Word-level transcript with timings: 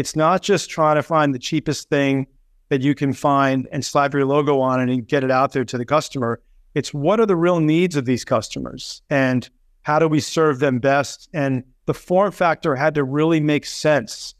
It's 0.00 0.16
not 0.16 0.40
just 0.40 0.70
trying 0.70 0.96
to 0.96 1.02
find 1.02 1.34
the 1.34 1.38
cheapest 1.38 1.90
thing 1.90 2.26
that 2.70 2.80
you 2.80 2.94
can 2.94 3.12
find 3.12 3.68
and 3.70 3.84
slap 3.84 4.14
your 4.14 4.24
logo 4.24 4.58
on 4.58 4.80
it 4.80 4.90
and 4.90 5.06
get 5.06 5.22
it 5.24 5.30
out 5.30 5.52
there 5.52 5.66
to 5.66 5.76
the 5.76 5.84
customer. 5.84 6.40
It's 6.74 6.94
what 6.94 7.20
are 7.20 7.26
the 7.26 7.36
real 7.36 7.60
needs 7.60 7.96
of 7.96 8.06
these 8.06 8.24
customers 8.24 9.02
and 9.10 9.46
how 9.82 9.98
do 9.98 10.08
we 10.08 10.18
serve 10.18 10.58
them 10.58 10.78
best? 10.78 11.28
And 11.34 11.64
the 11.84 11.92
form 11.92 12.32
factor 12.32 12.76
had 12.76 12.94
to 12.94 13.04
really 13.04 13.40
make 13.40 13.66
sense. 13.66 14.34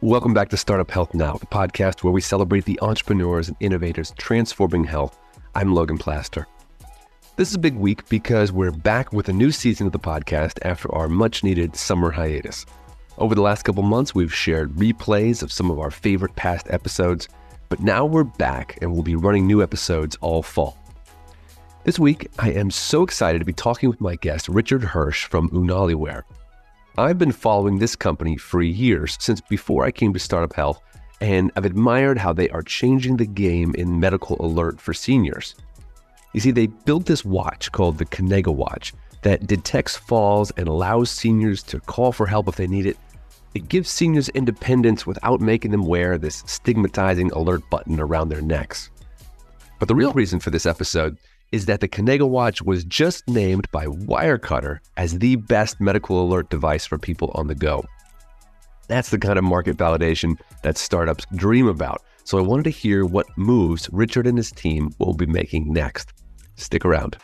Welcome 0.00 0.34
back 0.34 0.48
to 0.48 0.56
Startup 0.56 0.90
Health 0.90 1.14
Now, 1.14 1.34
the 1.34 1.46
podcast 1.46 2.02
where 2.02 2.12
we 2.12 2.20
celebrate 2.20 2.64
the 2.64 2.80
entrepreneurs 2.82 3.46
and 3.46 3.56
innovators 3.60 4.12
transforming 4.18 4.82
health. 4.82 5.16
I'm 5.54 5.72
Logan 5.72 5.98
Plaster. 5.98 6.48
This 7.36 7.50
is 7.50 7.56
a 7.56 7.58
big 7.58 7.74
week 7.74 8.08
because 8.08 8.50
we're 8.50 8.70
back 8.70 9.12
with 9.12 9.28
a 9.28 9.32
new 9.34 9.50
season 9.50 9.86
of 9.86 9.92
the 9.92 9.98
podcast 9.98 10.58
after 10.62 10.90
our 10.94 11.06
much 11.06 11.44
needed 11.44 11.76
summer 11.76 12.10
hiatus. 12.10 12.64
Over 13.18 13.34
the 13.34 13.42
last 13.42 13.62
couple 13.62 13.82
months, 13.82 14.14
we've 14.14 14.32
shared 14.32 14.72
replays 14.72 15.42
of 15.42 15.52
some 15.52 15.70
of 15.70 15.78
our 15.78 15.90
favorite 15.90 16.34
past 16.34 16.66
episodes, 16.70 17.28
but 17.68 17.80
now 17.80 18.06
we're 18.06 18.24
back 18.24 18.78
and 18.80 18.90
we'll 18.90 19.02
be 19.02 19.16
running 19.16 19.46
new 19.46 19.62
episodes 19.62 20.16
all 20.22 20.42
fall. 20.42 20.78
This 21.84 21.98
week, 21.98 22.30
I 22.38 22.52
am 22.52 22.70
so 22.70 23.02
excited 23.02 23.40
to 23.40 23.44
be 23.44 23.52
talking 23.52 23.90
with 23.90 24.00
my 24.00 24.16
guest, 24.16 24.48
Richard 24.48 24.82
Hirsch 24.82 25.26
from 25.26 25.50
UnaliWear. 25.50 26.22
I've 26.96 27.18
been 27.18 27.32
following 27.32 27.78
this 27.78 27.96
company 27.96 28.38
for 28.38 28.62
years, 28.62 29.18
since 29.20 29.42
before 29.42 29.84
I 29.84 29.90
came 29.90 30.14
to 30.14 30.18
Startup 30.18 30.54
Health, 30.54 30.80
and 31.20 31.52
I've 31.54 31.66
admired 31.66 32.16
how 32.16 32.32
they 32.32 32.48
are 32.48 32.62
changing 32.62 33.18
the 33.18 33.26
game 33.26 33.74
in 33.74 34.00
medical 34.00 34.38
alert 34.40 34.80
for 34.80 34.94
seniors. 34.94 35.54
You 36.36 36.42
see, 36.42 36.50
they 36.50 36.66
built 36.66 37.06
this 37.06 37.24
watch 37.24 37.72
called 37.72 37.96
the 37.96 38.04
Kanega 38.04 38.54
Watch 38.54 38.92
that 39.22 39.46
detects 39.46 39.96
falls 39.96 40.50
and 40.58 40.68
allows 40.68 41.10
seniors 41.10 41.62
to 41.62 41.80
call 41.80 42.12
for 42.12 42.26
help 42.26 42.46
if 42.46 42.56
they 42.56 42.66
need 42.66 42.84
it. 42.84 42.98
It 43.54 43.70
gives 43.70 43.88
seniors 43.88 44.28
independence 44.28 45.06
without 45.06 45.40
making 45.40 45.70
them 45.70 45.86
wear 45.86 46.18
this 46.18 46.42
stigmatizing 46.44 47.32
alert 47.32 47.62
button 47.70 47.98
around 47.98 48.28
their 48.28 48.42
necks. 48.42 48.90
But 49.78 49.88
the 49.88 49.94
real 49.94 50.12
reason 50.12 50.38
for 50.38 50.50
this 50.50 50.66
episode 50.66 51.16
is 51.52 51.64
that 51.64 51.80
the 51.80 51.88
Kanega 51.88 52.28
Watch 52.28 52.60
was 52.60 52.84
just 52.84 53.26
named 53.28 53.66
by 53.72 53.86
Wirecutter 53.86 54.80
as 54.98 55.18
the 55.18 55.36
best 55.36 55.80
medical 55.80 56.22
alert 56.22 56.50
device 56.50 56.84
for 56.84 56.98
people 56.98 57.30
on 57.34 57.46
the 57.46 57.54
go. 57.54 57.82
That's 58.88 59.08
the 59.08 59.18
kind 59.18 59.38
of 59.38 59.44
market 59.44 59.78
validation 59.78 60.38
that 60.62 60.76
startups 60.76 61.24
dream 61.34 61.66
about. 61.66 62.02
So 62.24 62.36
I 62.36 62.42
wanted 62.42 62.64
to 62.64 62.70
hear 62.70 63.06
what 63.06 63.26
moves 63.38 63.88
Richard 63.90 64.26
and 64.26 64.36
his 64.36 64.52
team 64.52 64.90
will 64.98 65.14
be 65.14 65.24
making 65.24 65.72
next. 65.72 66.12
Stick 66.56 66.84
around. 66.84 67.16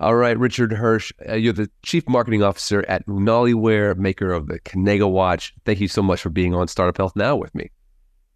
All 0.00 0.16
right, 0.16 0.36
Richard 0.36 0.72
Hirsch, 0.72 1.12
uh, 1.28 1.34
you're 1.34 1.52
the 1.52 1.70
Chief 1.84 2.08
Marketing 2.08 2.42
Officer 2.42 2.84
at 2.88 3.06
UnaliWear, 3.06 3.96
maker 3.96 4.32
of 4.32 4.48
the 4.48 4.58
Kanega 4.58 5.08
Watch. 5.08 5.54
Thank 5.64 5.78
you 5.78 5.86
so 5.86 6.02
much 6.02 6.20
for 6.20 6.28
being 6.28 6.54
on 6.54 6.66
Startup 6.66 6.96
Health 6.96 7.14
Now 7.14 7.36
with 7.36 7.54
me. 7.54 7.70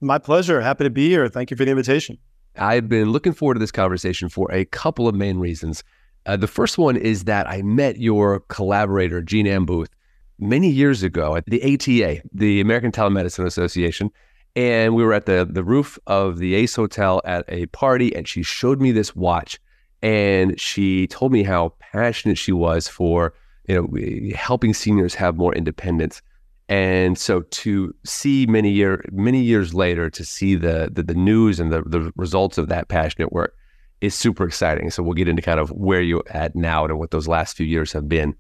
My 0.00 0.18
pleasure. 0.18 0.60
Happy 0.60 0.84
to 0.84 0.90
be 0.90 1.08
here. 1.08 1.28
Thank 1.28 1.50
you 1.50 1.56
for 1.56 1.64
the 1.64 1.72
invitation. 1.72 2.18
I've 2.56 2.88
been 2.88 3.10
looking 3.10 3.32
forward 3.32 3.54
to 3.54 3.60
this 3.60 3.72
conversation 3.72 4.28
for 4.28 4.50
a 4.52 4.64
couple 4.66 5.08
of 5.08 5.16
main 5.16 5.38
reasons. 5.38 5.82
Uh, 6.24 6.36
the 6.36 6.46
first 6.46 6.78
one 6.78 6.96
is 6.96 7.24
that 7.24 7.48
I 7.48 7.62
met 7.62 7.98
your 7.98 8.40
collaborator, 8.48 9.20
Jean 9.20 9.48
Anne 9.48 9.64
Booth, 9.64 9.90
many 10.38 10.70
years 10.70 11.02
ago 11.02 11.34
at 11.34 11.46
the 11.46 11.62
ATA, 11.62 12.22
the 12.32 12.60
American 12.60 12.92
Telemedicine 12.92 13.44
Association 13.44 14.10
and 14.56 14.94
we 14.94 15.04
were 15.04 15.12
at 15.12 15.26
the 15.26 15.46
the 15.48 15.62
roof 15.62 15.98
of 16.06 16.38
the 16.38 16.54
Ace 16.54 16.74
Hotel 16.74 17.20
at 17.24 17.44
a 17.48 17.66
party, 17.66 18.16
and 18.16 18.26
she 18.26 18.42
showed 18.42 18.80
me 18.80 18.90
this 18.90 19.14
watch, 19.14 19.60
and 20.02 20.58
she 20.58 21.06
told 21.08 21.30
me 21.30 21.42
how 21.42 21.74
passionate 21.78 22.38
she 22.38 22.52
was 22.52 22.88
for 22.88 23.34
you 23.68 23.74
know 23.76 24.34
helping 24.34 24.74
seniors 24.74 25.14
have 25.14 25.36
more 25.36 25.54
independence. 25.54 26.22
And 26.68 27.16
so 27.16 27.42
to 27.42 27.94
see 28.04 28.46
many 28.46 28.70
year 28.70 29.04
many 29.12 29.40
years 29.42 29.72
later 29.74 30.10
to 30.10 30.24
see 30.24 30.56
the 30.56 30.88
the, 30.90 31.02
the 31.02 31.14
news 31.14 31.60
and 31.60 31.72
the, 31.72 31.82
the 31.82 32.12
results 32.16 32.58
of 32.58 32.68
that 32.68 32.88
passionate 32.88 33.32
work 33.32 33.54
is 34.00 34.14
super 34.14 34.44
exciting. 34.46 34.90
So 34.90 35.02
we'll 35.02 35.14
get 35.14 35.28
into 35.28 35.42
kind 35.42 35.60
of 35.60 35.70
where 35.70 36.00
you're 36.00 36.24
at 36.30 36.56
now 36.56 36.84
and 36.84 36.98
what 36.98 37.10
those 37.10 37.28
last 37.28 37.56
few 37.56 37.66
years 37.66 37.92
have 37.92 38.08
been. 38.08 38.34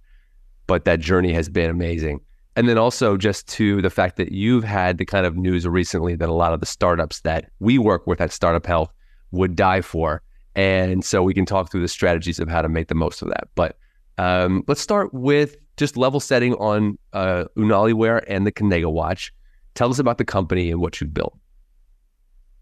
But 0.66 0.84
that 0.86 1.00
journey 1.00 1.32
has 1.34 1.48
been 1.48 1.70
amazing. 1.70 2.20
And 2.56 2.68
then 2.68 2.78
also 2.78 3.18
just 3.18 3.46
to 3.48 3.82
the 3.82 3.90
fact 3.90 4.16
that 4.16 4.32
you've 4.32 4.64
had 4.64 4.96
the 4.96 5.04
kind 5.04 5.26
of 5.26 5.36
news 5.36 5.66
recently 5.66 6.16
that 6.16 6.28
a 6.28 6.32
lot 6.32 6.54
of 6.54 6.60
the 6.60 6.66
startups 6.66 7.20
that 7.20 7.50
we 7.60 7.78
work 7.78 8.06
with 8.06 8.20
at 8.20 8.32
Startup 8.32 8.64
Health 8.64 8.90
would 9.30 9.54
die 9.54 9.82
for. 9.82 10.22
And 10.54 11.04
so 11.04 11.22
we 11.22 11.34
can 11.34 11.44
talk 11.44 11.70
through 11.70 11.82
the 11.82 11.88
strategies 11.88 12.40
of 12.40 12.48
how 12.48 12.62
to 12.62 12.68
make 12.68 12.88
the 12.88 12.94
most 12.94 13.20
of 13.20 13.28
that. 13.28 13.48
But 13.54 13.76
um, 14.16 14.64
let's 14.66 14.80
start 14.80 15.12
with 15.12 15.56
just 15.76 15.98
level 15.98 16.18
setting 16.18 16.54
on 16.54 16.98
uh, 17.12 17.44
UnaliWear 17.58 18.24
and 18.26 18.46
the 18.46 18.52
Kanega 18.52 18.90
watch. 18.90 19.34
Tell 19.74 19.90
us 19.90 19.98
about 19.98 20.16
the 20.16 20.24
company 20.24 20.70
and 20.70 20.80
what 20.80 20.98
you've 20.98 21.12
built. 21.12 21.36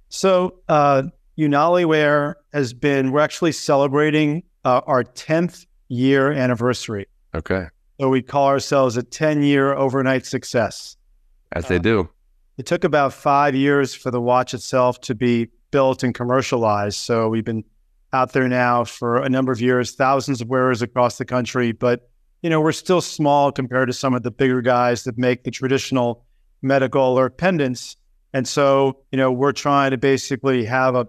So, 0.09 0.57
uh, 0.69 1.05
UnaliWear 1.39 2.35
has 2.53 2.73
been, 2.73 3.13
we're 3.13 3.21
actually 3.21 3.53
celebrating 3.53 4.43
uh, 4.65 4.81
our 4.87 5.05
10th 5.05 5.67
year 5.89 6.33
anniversary. 6.33 7.07
Okay. 7.35 7.69
So 8.01 8.09
we 8.09 8.23
call 8.23 8.49
ourselves 8.49 8.97
a 8.97 9.03
10 9.03 9.43
year 9.43 9.73
overnight 9.75 10.27
success. 10.27 10.97
As 11.53 11.69
they 11.69 11.77
uh, 11.77 11.81
do. 11.81 12.09
It 12.59 12.67
took 12.67 12.85
about 12.85 13.13
five 13.13 13.55
years 13.55 13.95
for 13.95 14.11
the 14.11 14.21
watch 14.21 14.55
itself 14.55 15.01
to 15.03 15.15
be 15.15 15.49
built 15.71 16.03
and 16.03 16.15
commercialized. 16.15 16.99
So 16.99 17.29
we've 17.29 17.45
been 17.45 17.65
out 18.13 18.33
there 18.33 18.49
now 18.49 18.85
for 18.85 19.19
a 19.19 19.29
number 19.29 19.53
of 19.53 19.61
years, 19.61 19.93
thousands 19.93 20.41
of 20.41 20.49
wearers 20.49 20.83
across 20.83 21.19
the 21.19 21.25
country. 21.25 21.73
But, 21.73 22.09
you 22.43 22.51
know, 22.51 22.61
we're 22.61 22.73
still 22.73 23.01
small 23.01 23.51
compared 23.51 23.89
to 23.89 23.93
some 23.93 24.15
of 24.15 24.23
the 24.23 24.31
bigger 24.31 24.61
guys 24.61 25.05
that 25.05 25.19
make 25.19 25.45
the 25.45 25.51
traditional 25.51 26.25
medical 26.63 27.13
alert 27.13 27.39
pendants. 27.39 27.97
And 28.33 28.47
so, 28.47 29.01
you 29.13 29.19
know, 29.19 29.31
we're 29.31 29.53
trying 29.53 29.93
to 29.93 29.99
basically 29.99 30.65
have 30.65 30.95
a, 30.95 31.07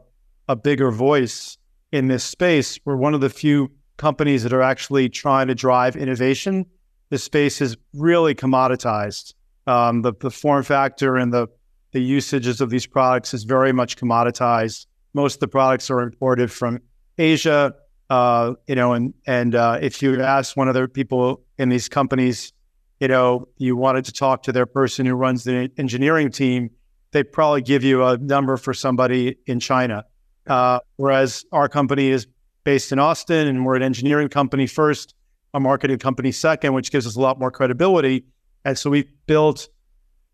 a 0.48 0.56
bigger 0.56 0.92
voice 0.92 1.58
in 1.92 2.08
this 2.08 2.24
space. 2.24 2.80
We're 2.86 2.96
one 2.96 3.14
of 3.14 3.22
the 3.22 3.30
few 3.30 3.72
companies 3.98 4.44
that 4.44 4.54
are 4.54 4.62
actually 4.62 5.10
trying 5.10 5.48
to 5.48 5.56
drive 5.56 5.96
innovation 5.96 6.66
the 7.10 7.18
space 7.18 7.62
is 7.62 7.78
really 7.94 8.36
commoditized. 8.36 9.34
Um, 9.68 10.02
the, 10.02 10.14
the 10.20 10.32
form 10.32 10.64
factor 10.64 11.16
and 11.18 11.34
the, 11.34 11.48
the 11.92 12.00
usages 12.00 12.62
of 12.62 12.70
these 12.70 12.86
products 12.86 13.34
is 13.34 13.44
very 13.44 13.72
much 13.72 13.98
commoditized. 13.98 14.86
Most 15.14 15.36
of 15.36 15.40
the 15.40 15.48
products 15.48 15.90
are 15.90 16.02
imported 16.02 16.52
from 16.52 16.80
Asia, 17.18 17.74
uh, 18.10 18.54
you 18.68 18.76
know, 18.76 18.94
and 18.94 19.14
and 19.26 19.56
uh, 19.56 19.80
if 19.82 20.02
you 20.02 20.22
ask 20.22 20.58
one 20.58 20.68
of 20.68 20.74
the 20.74 20.88
people 20.88 21.42
in 21.58 21.70
these 21.70 21.88
companies, 21.88 22.52
you 23.00 23.08
know, 23.08 23.48
you 23.58 23.76
wanted 23.76 24.06
to 24.06 24.12
talk 24.12 24.44
to 24.44 24.52
their 24.52 24.66
person 24.66 25.06
who 25.06 25.16
runs 25.16 25.44
the 25.44 25.72
engineering 25.78 26.30
team, 26.32 26.70
they'd 27.12 27.32
probably 27.32 27.62
give 27.62 27.84
you 27.84 28.04
a 28.04 28.18
number 28.18 28.58
for 28.58 28.74
somebody 28.74 29.38
in 29.48 29.60
China. 29.60 30.04
Uh, 30.48 30.80
whereas 30.98 31.46
our 31.52 31.68
company 31.68 32.10
is 32.10 32.28
based 32.64 32.92
in 32.92 33.00
Austin, 33.00 33.48
and 33.48 33.66
we're 33.66 33.76
an 33.76 33.84
engineering 33.84 34.30
company 34.30 34.68
first 34.68 35.16
a 35.56 35.60
marketing 35.60 35.98
company 35.98 36.34
second, 36.34 36.74
which 36.74 36.92
gives 36.92 37.08
us 37.08 37.16
a 37.16 37.22
lot 37.22 37.40
more 37.40 37.50
credibility. 37.50 38.26
And 38.66 38.78
so 38.78 38.90
we 38.90 39.08
built 39.26 39.70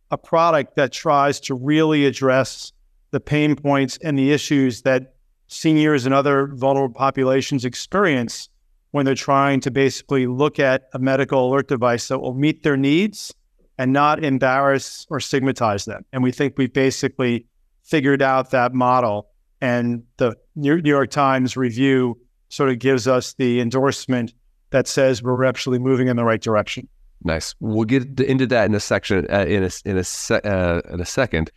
a 0.10 0.18
product 0.18 0.76
that 0.78 0.92
tries 0.92 1.40
to 1.42 1.54
really 1.54 2.08
address 2.08 2.74
the 3.12 3.20
pain 3.20 3.56
points 3.56 4.00
and 4.04 4.18
the 4.18 4.32
issues 4.32 4.82
that 4.82 5.14
seniors 5.48 6.06
and 6.06 6.16
other 6.16 6.48
vulnerable 6.56 6.96
populations 6.96 7.66
experience 7.66 8.50
when 8.92 9.06
they're 9.06 9.14
trying 9.14 9.60
to 9.60 9.70
basically 9.70 10.26
look 10.26 10.58
at 10.58 10.90
a 10.94 11.00
medical 11.00 11.50
alert 11.50 11.68
device 11.68 12.08
that 12.08 12.18
will 12.20 12.34
meet 12.34 12.64
their 12.64 12.76
needs 12.76 13.32
and 13.78 13.94
not 13.94 14.24
embarrass 14.24 15.06
or 15.12 15.20
stigmatize 15.20 15.86
them. 15.86 16.04
And 16.12 16.24
we 16.24 16.32
think 16.32 16.58
we've 16.58 16.74
basically 16.74 17.46
figured 17.84 18.24
out 18.24 18.50
that 18.52 18.74
model. 18.74 19.30
And 19.62 20.04
the 20.18 20.36
New 20.56 20.82
York 20.84 21.12
Times 21.12 21.56
review 21.56 22.20
sort 22.50 22.70
of 22.72 22.80
gives 22.80 23.08
us 23.08 23.34
the 23.34 23.62
endorsement 23.62 24.34
that 24.72 24.88
says 24.88 25.24
we're 25.24 25.44
actually 25.46 25.80
moving 25.80 26.08
in 26.08 26.16
the 26.16 26.24
right 26.24 26.42
direction. 26.42 26.88
Nice. 27.24 27.54
We'll 27.60 27.86
get 27.86 28.20
into 28.20 28.48
that 28.48 28.66
in 28.66 28.74
a 28.74 28.80
section 28.80 29.28
uh, 29.32 29.46
in 29.46 29.64
a 29.64 29.70
in 29.86 29.98
a 29.98 30.04
se- 30.04 30.42
uh, 30.44 30.82
in 30.92 31.00
a 31.00 31.06
second. 31.06 31.52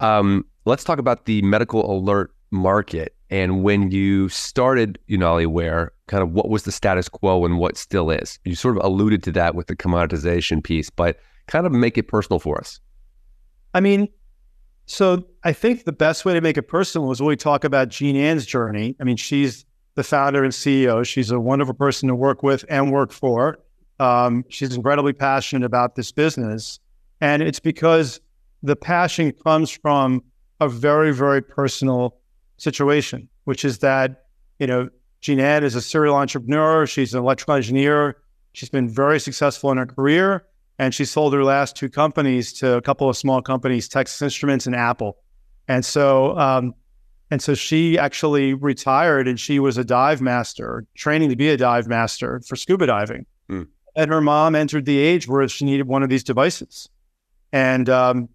Um, 0.00 0.44
let's 0.66 0.84
talk 0.84 0.98
about 0.98 1.24
the 1.24 1.40
medical 1.42 1.90
alert 1.90 2.34
market 2.50 3.16
and 3.30 3.62
when 3.64 3.90
you 3.90 4.28
started 4.28 4.98
UnaliWear, 5.08 5.88
kind 6.06 6.22
of 6.22 6.32
what 6.32 6.48
was 6.48 6.62
the 6.62 6.72
status 6.72 7.08
quo 7.08 7.44
and 7.44 7.58
what 7.58 7.76
still 7.76 8.10
is. 8.10 8.38
You 8.44 8.54
sort 8.54 8.76
of 8.76 8.84
alluded 8.84 9.22
to 9.24 9.32
that 9.32 9.54
with 9.54 9.66
the 9.66 9.74
commoditization 9.74 10.62
piece, 10.62 10.90
but 10.90 11.18
kind 11.48 11.66
of 11.66 11.72
make 11.72 11.98
it 11.98 12.04
personal 12.04 12.38
for 12.38 12.58
us. 12.58 12.78
I 13.74 13.80
mean, 13.80 14.08
so 14.86 15.24
I 15.42 15.52
think 15.52 15.84
the 15.84 15.92
best 15.92 16.24
way 16.24 16.34
to 16.34 16.40
make 16.40 16.56
it 16.56 16.62
personal 16.62 17.10
is 17.10 17.20
when 17.20 17.28
we 17.28 17.36
talk 17.36 17.64
about 17.64 17.88
Jean 17.88 18.16
Anne's 18.16 18.46
journey. 18.46 18.94
I 19.00 19.04
mean, 19.04 19.16
she's 19.16 19.64
the 19.96 20.04
founder 20.04 20.44
and 20.44 20.52
CEO. 20.52 21.04
She's 21.04 21.30
a 21.30 21.40
wonderful 21.40 21.74
person 21.74 22.08
to 22.08 22.14
work 22.14 22.42
with 22.42 22.64
and 22.68 22.92
work 22.92 23.12
for. 23.12 23.58
Um, 23.98 24.44
she's 24.48 24.76
incredibly 24.76 25.14
passionate 25.14 25.64
about 25.64 25.96
this 25.96 26.12
business. 26.12 26.78
And 27.20 27.42
it's 27.42 27.60
because 27.60 28.20
the 28.62 28.76
passion 28.76 29.32
comes 29.32 29.70
from 29.70 30.22
a 30.60 30.68
very, 30.68 31.12
very 31.12 31.42
personal 31.42 32.16
situation, 32.58 33.28
which 33.44 33.64
is 33.64 33.78
that, 33.78 34.26
you 34.58 34.66
know, 34.66 34.88
Jean 35.22 35.40
is 35.40 35.74
a 35.74 35.82
serial 35.82 36.14
entrepreneur. 36.14 36.86
She's 36.86 37.14
an 37.14 37.20
electrical 37.20 37.54
engineer. 37.54 38.18
She's 38.52 38.68
been 38.68 38.88
very 38.88 39.18
successful 39.18 39.70
in 39.70 39.78
her 39.78 39.86
career, 39.86 40.46
and 40.78 40.94
she 40.94 41.04
sold 41.04 41.34
her 41.34 41.44
last 41.44 41.76
two 41.76 41.88
companies 41.88 42.52
to 42.54 42.74
a 42.74 42.82
couple 42.82 43.08
of 43.08 43.16
small 43.16 43.42
companies, 43.42 43.88
Texas 43.88 44.20
Instruments 44.22 44.66
and 44.66 44.74
Apple. 44.74 45.18
And 45.68 45.84
so, 45.84 46.38
um, 46.38 46.74
and 47.30 47.42
so 47.42 47.54
she 47.54 47.98
actually 47.98 48.54
retired, 48.54 49.26
and 49.28 49.38
she 49.38 49.58
was 49.58 49.78
a 49.78 49.84
dive 49.84 50.20
master, 50.20 50.86
training 50.96 51.30
to 51.30 51.36
be 51.36 51.48
a 51.48 51.56
dive 51.56 51.88
master 51.88 52.40
for 52.46 52.56
scuba 52.56 52.86
diving. 52.86 53.26
Mm. 53.50 53.68
And 53.96 54.10
her 54.10 54.20
mom 54.20 54.54
entered 54.54 54.84
the 54.84 54.98
age 54.98 55.26
where 55.26 55.46
she 55.48 55.64
needed 55.64 55.88
one 55.88 56.02
of 56.02 56.08
these 56.08 56.22
devices, 56.22 56.88
and 57.52 57.88
um, 57.88 58.28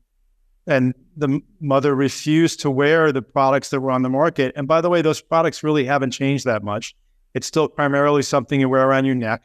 and 0.67 0.93
the 1.17 1.41
mother 1.59 1.95
refused 1.95 2.59
to 2.61 2.71
wear 2.71 3.11
the 3.11 3.21
products 3.21 3.69
that 3.69 3.81
were 3.81 3.91
on 3.91 4.01
the 4.01 4.09
market. 4.09 4.53
And 4.55 4.67
by 4.67 4.81
the 4.81 4.89
way, 4.89 5.01
those 5.01 5.21
products 5.21 5.63
really 5.63 5.85
haven't 5.85 6.11
changed 6.11 6.45
that 6.45 6.63
much. 6.63 6.95
It's 7.33 7.47
still 7.47 7.67
primarily 7.67 8.23
something 8.23 8.59
you 8.59 8.69
wear 8.69 8.87
around 8.87 9.05
your 9.05 9.15
neck 9.15 9.41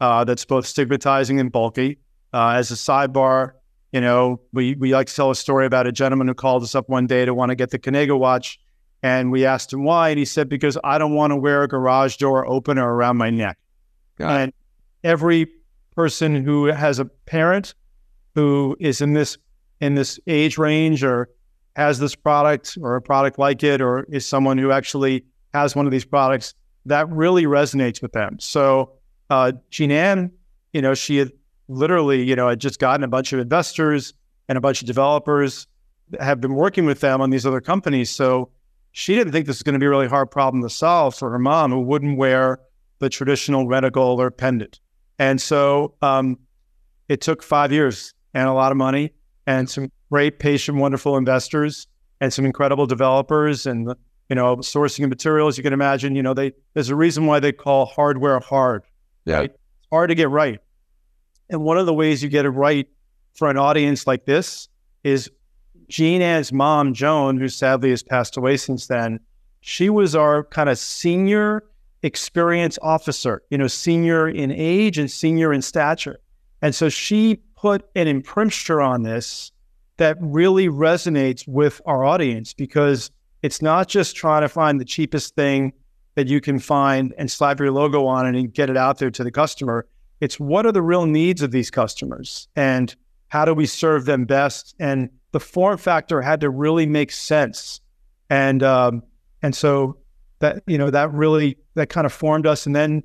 uh, 0.00 0.24
that's 0.24 0.44
both 0.44 0.66
stigmatizing 0.66 1.40
and 1.40 1.50
bulky. 1.50 1.98
Uh, 2.32 2.50
as 2.50 2.70
a 2.70 2.74
sidebar, 2.74 3.52
you 3.92 4.00
know, 4.00 4.40
we, 4.52 4.74
we 4.74 4.92
like 4.92 5.06
to 5.08 5.14
tell 5.14 5.30
a 5.30 5.34
story 5.34 5.66
about 5.66 5.86
a 5.86 5.92
gentleman 5.92 6.28
who 6.28 6.34
called 6.34 6.62
us 6.62 6.74
up 6.74 6.88
one 6.88 7.06
day 7.06 7.24
to 7.24 7.34
want 7.34 7.50
to 7.50 7.54
get 7.54 7.70
the 7.70 7.78
Kanega 7.78 8.18
watch. 8.18 8.58
And 9.02 9.32
we 9.32 9.44
asked 9.44 9.72
him 9.72 9.84
why. 9.84 10.10
And 10.10 10.18
he 10.18 10.24
said, 10.24 10.48
because 10.48 10.78
I 10.84 10.98
don't 10.98 11.14
want 11.14 11.32
to 11.32 11.36
wear 11.36 11.62
a 11.62 11.68
garage 11.68 12.16
door 12.16 12.46
opener 12.46 12.94
around 12.94 13.16
my 13.16 13.30
neck. 13.30 13.58
and 14.30 14.52
every 15.02 15.48
person 15.94 16.44
who 16.44 16.66
has 16.66 16.98
a 16.98 17.04
parent 17.04 17.74
who 18.34 18.76
is 18.80 19.00
in 19.00 19.12
this 19.12 19.36
in 19.80 19.94
this 19.94 20.18
age 20.26 20.58
range 20.58 21.02
or 21.02 21.28
has 21.74 21.98
this 21.98 22.14
product 22.14 22.78
or 22.80 22.96
a 22.96 23.02
product 23.02 23.38
like 23.38 23.62
it 23.62 23.80
or 23.80 24.04
is 24.10 24.26
someone 24.26 24.56
who 24.58 24.70
actually 24.70 25.24
has 25.52 25.74
one 25.74 25.86
of 25.86 25.92
these 25.92 26.04
products 26.04 26.54
that 26.86 27.08
really 27.08 27.44
resonates 27.44 28.00
with 28.00 28.12
them. 28.12 28.38
So 28.38 28.92
uh, 29.30 29.52
Jean 29.70 30.30
you 30.72 30.82
know, 30.82 30.94
she 30.94 31.16
had 31.16 31.32
literally, 31.68 32.22
you 32.22 32.36
know, 32.36 32.48
had 32.48 32.60
just 32.60 32.78
gotten 32.78 33.04
a 33.04 33.08
bunch 33.08 33.32
of 33.32 33.40
investors 33.40 34.14
and 34.48 34.56
a 34.56 34.60
bunch 34.60 34.82
of 34.82 34.86
developers 34.86 35.66
have 36.20 36.40
been 36.40 36.54
working 36.54 36.84
with 36.86 37.00
them 37.00 37.20
on 37.20 37.30
these 37.30 37.46
other 37.46 37.60
companies. 37.60 38.10
So 38.10 38.50
she 38.92 39.14
didn't 39.14 39.32
think 39.32 39.46
this 39.46 39.56
was 39.56 39.62
going 39.62 39.74
to 39.74 39.78
be 39.78 39.86
a 39.86 39.90
really 39.90 40.08
hard 40.08 40.30
problem 40.30 40.62
to 40.62 40.70
solve 40.70 41.14
for 41.14 41.30
her 41.30 41.38
mom 41.38 41.72
who 41.72 41.80
wouldn't 41.80 42.18
wear 42.18 42.60
the 42.98 43.08
traditional 43.08 43.66
reticle 43.66 44.18
or 44.18 44.30
pendant. 44.30 44.80
And 45.18 45.40
so 45.40 45.94
um, 46.02 46.38
it 47.08 47.20
took 47.20 47.42
five 47.42 47.72
years 47.72 48.14
and 48.34 48.48
a 48.48 48.52
lot 48.52 48.70
of 48.70 48.78
money 48.78 49.12
and 49.46 49.68
some 49.68 49.90
great, 50.10 50.38
patient, 50.38 50.78
wonderful 50.78 51.16
investors 51.16 51.86
and 52.20 52.32
some 52.32 52.44
incredible 52.44 52.86
developers 52.86 53.66
and 53.66 53.92
you 54.28 54.36
know 54.36 54.56
sourcing 54.58 55.04
of 55.04 55.10
materials. 55.10 55.56
You 55.56 55.62
can 55.62 55.72
imagine, 55.72 56.14
you 56.14 56.22
know, 56.22 56.34
they 56.34 56.52
there's 56.74 56.88
a 56.88 56.96
reason 56.96 57.26
why 57.26 57.40
they 57.40 57.52
call 57.52 57.86
hardware 57.86 58.38
hard. 58.40 58.84
Yeah, 59.24 59.38
right? 59.38 59.50
it's 59.50 59.88
hard 59.90 60.10
to 60.10 60.14
get 60.14 60.30
right. 60.30 60.60
And 61.50 61.62
one 61.62 61.78
of 61.78 61.86
the 61.86 61.94
ways 61.94 62.22
you 62.22 62.28
get 62.28 62.44
it 62.44 62.50
right 62.50 62.88
for 63.34 63.50
an 63.50 63.56
audience 63.56 64.06
like 64.06 64.24
this 64.24 64.68
is 65.02 65.30
Jean 65.92 66.22
Anne's 66.22 66.54
mom, 66.54 66.94
Joan, 66.94 67.38
who 67.38 67.50
sadly 67.50 67.90
has 67.90 68.02
passed 68.02 68.38
away 68.38 68.56
since 68.56 68.86
then. 68.86 69.20
She 69.60 69.90
was 69.90 70.16
our 70.16 70.42
kind 70.44 70.70
of 70.70 70.78
senior 70.78 71.64
experience 72.02 72.78
officer, 72.80 73.42
you 73.50 73.58
know, 73.58 73.66
senior 73.66 74.26
in 74.26 74.50
age 74.50 74.96
and 74.96 75.10
senior 75.10 75.52
in 75.52 75.60
stature. 75.60 76.18
And 76.62 76.74
so 76.74 76.88
she 76.88 77.42
put 77.56 77.84
an 77.94 78.08
imprimatur 78.08 78.80
on 78.80 79.02
this 79.02 79.52
that 79.98 80.16
really 80.18 80.66
resonates 80.66 81.46
with 81.46 81.82
our 81.84 82.06
audience 82.06 82.54
because 82.54 83.10
it's 83.42 83.60
not 83.60 83.86
just 83.86 84.16
trying 84.16 84.40
to 84.40 84.48
find 84.48 84.80
the 84.80 84.86
cheapest 84.86 85.34
thing 85.34 85.74
that 86.14 86.26
you 86.26 86.40
can 86.40 86.58
find 86.58 87.12
and 87.18 87.30
slap 87.30 87.60
your 87.60 87.70
logo 87.70 88.06
on 88.06 88.26
it 88.26 88.38
and 88.38 88.54
get 88.54 88.70
it 88.70 88.78
out 88.78 88.98
there 88.98 89.10
to 89.10 89.22
the 89.22 89.30
customer. 89.30 89.86
It's 90.22 90.40
what 90.40 90.64
are 90.64 90.72
the 90.72 90.80
real 90.80 91.04
needs 91.04 91.42
of 91.42 91.50
these 91.50 91.70
customers 91.70 92.48
and 92.56 92.96
how 93.28 93.44
do 93.44 93.52
we 93.52 93.66
serve 93.66 94.06
them 94.06 94.24
best? 94.24 94.74
And 94.78 95.10
the 95.32 95.40
form 95.40 95.78
factor 95.78 96.22
had 96.22 96.40
to 96.40 96.50
really 96.50 96.86
make 96.86 97.10
sense. 97.10 97.80
And 98.30 98.62
um, 98.62 99.02
and 99.42 99.54
so 99.54 99.98
that 100.38 100.62
you 100.66 100.78
know 100.78 100.90
that 100.90 101.12
really 101.12 101.58
that 101.74 101.88
kind 101.88 102.06
of 102.06 102.12
formed 102.12 102.46
us. 102.46 102.66
And 102.66 102.76
then 102.76 103.02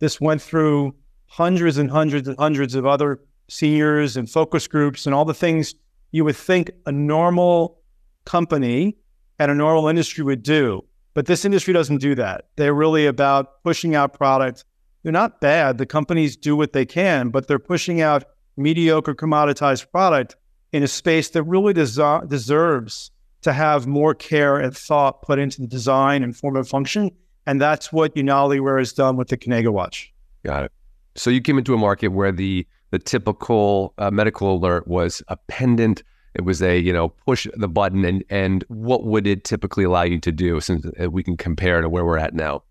this 0.00 0.20
went 0.20 0.42
through 0.42 0.94
hundreds 1.26 1.78
and 1.78 1.90
hundreds 1.90 2.28
and 2.28 2.38
hundreds 2.38 2.74
of 2.74 2.86
other 2.86 3.20
seniors 3.48 4.16
and 4.16 4.30
focus 4.30 4.66
groups 4.66 5.06
and 5.06 5.14
all 5.14 5.24
the 5.24 5.34
things 5.34 5.74
you 6.10 6.24
would 6.24 6.36
think 6.36 6.70
a 6.86 6.92
normal 6.92 7.80
company 8.24 8.96
and 9.38 9.50
a 9.50 9.54
normal 9.54 9.88
industry 9.88 10.24
would 10.24 10.42
do. 10.42 10.84
But 11.14 11.26
this 11.26 11.44
industry 11.44 11.72
doesn't 11.72 11.98
do 11.98 12.14
that. 12.14 12.46
They're 12.56 12.74
really 12.74 13.06
about 13.06 13.62
pushing 13.64 13.94
out 13.94 14.12
product. 14.12 14.64
They're 15.02 15.12
not 15.12 15.40
bad. 15.40 15.78
The 15.78 15.86
companies 15.86 16.36
do 16.36 16.56
what 16.56 16.72
they 16.72 16.86
can, 16.86 17.30
but 17.30 17.46
they're 17.48 17.58
pushing 17.58 18.00
out 18.00 18.24
mediocre 18.56 19.14
commoditized 19.14 19.90
product 19.90 20.36
in 20.72 20.82
a 20.82 20.88
space 20.88 21.30
that 21.30 21.42
really 21.44 21.72
des- 21.72 22.26
deserves 22.26 23.10
to 23.42 23.52
have 23.52 23.86
more 23.86 24.14
care 24.14 24.58
and 24.58 24.76
thought 24.76 25.22
put 25.22 25.38
into 25.38 25.60
the 25.60 25.66
design 25.66 26.22
and 26.22 26.36
form 26.36 26.56
of 26.56 26.68
function. 26.68 27.10
And 27.46 27.60
that's 27.60 27.92
what 27.92 28.14
UnaliWear 28.14 28.78
has 28.78 28.92
done 28.92 29.16
with 29.16 29.28
the 29.28 29.36
Kanega 29.36 29.72
watch. 29.72 30.12
Got 30.44 30.64
it. 30.64 30.72
So 31.14 31.30
you 31.30 31.40
came 31.40 31.58
into 31.58 31.74
a 31.74 31.78
market 31.78 32.08
where 32.08 32.32
the 32.32 32.66
the 32.90 32.98
typical 32.98 33.92
uh, 33.98 34.10
medical 34.10 34.54
alert 34.54 34.88
was 34.88 35.22
a 35.28 35.36
pendant. 35.48 36.02
It 36.34 36.42
was 36.42 36.62
a 36.62 36.78
you 36.78 36.92
know 36.92 37.08
push 37.08 37.46
the 37.54 37.68
button 37.68 38.04
and 38.04 38.24
and 38.30 38.64
what 38.68 39.04
would 39.04 39.26
it 39.26 39.44
typically 39.44 39.84
allow 39.84 40.02
you 40.02 40.20
to 40.20 40.32
do 40.32 40.60
since 40.60 40.86
uh, 41.00 41.10
we 41.10 41.22
can 41.22 41.36
compare 41.36 41.80
to 41.80 41.88
where 41.88 42.04
we're 42.04 42.18
at 42.18 42.34
now. 42.34 42.62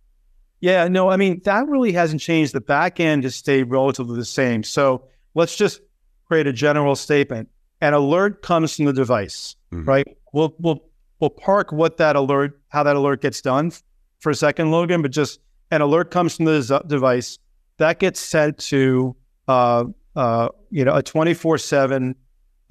Yeah, 0.59 0.87
no, 0.87 1.09
I 1.09 1.17
mean 1.17 1.41
that 1.43 1.67
really 1.67 1.91
hasn't 1.91 2.21
changed. 2.21 2.53
The 2.53 2.61
back 2.61 2.99
end 2.99 3.23
has 3.23 3.35
stayed 3.35 3.63
relatively 3.63 4.15
the 4.15 4.25
same. 4.25 4.63
So 4.63 5.05
let's 5.35 5.55
just 5.55 5.81
create 6.25 6.47
a 6.47 6.53
general 6.53 6.95
statement. 6.95 7.49
An 7.81 7.93
alert 7.93 8.41
comes 8.41 8.75
from 8.75 8.85
the 8.85 8.93
device, 8.93 9.55
mm-hmm. 9.71 9.85
right? 9.85 10.17
We'll 10.33 10.53
we'll 10.59 10.83
we'll 11.19 11.29
park 11.29 11.71
what 11.71 11.97
that 11.97 12.15
alert, 12.15 12.59
how 12.69 12.83
that 12.83 12.95
alert 12.95 13.21
gets 13.21 13.41
done 13.41 13.71
for 14.19 14.31
a 14.31 14.35
second, 14.35 14.71
Logan. 14.71 15.01
But 15.01 15.11
just 15.11 15.39
an 15.71 15.81
alert 15.81 16.11
comes 16.11 16.35
from 16.35 16.45
the 16.45 16.83
device 16.87 17.37
that 17.77 17.99
gets 17.99 18.19
sent 18.19 18.57
to 18.57 19.15
uh, 19.47 19.85
uh, 20.17 20.49
you 20.71 20.83
know, 20.83 20.95
a 20.95 21.03
24 21.03 21.59
7, 21.59 22.15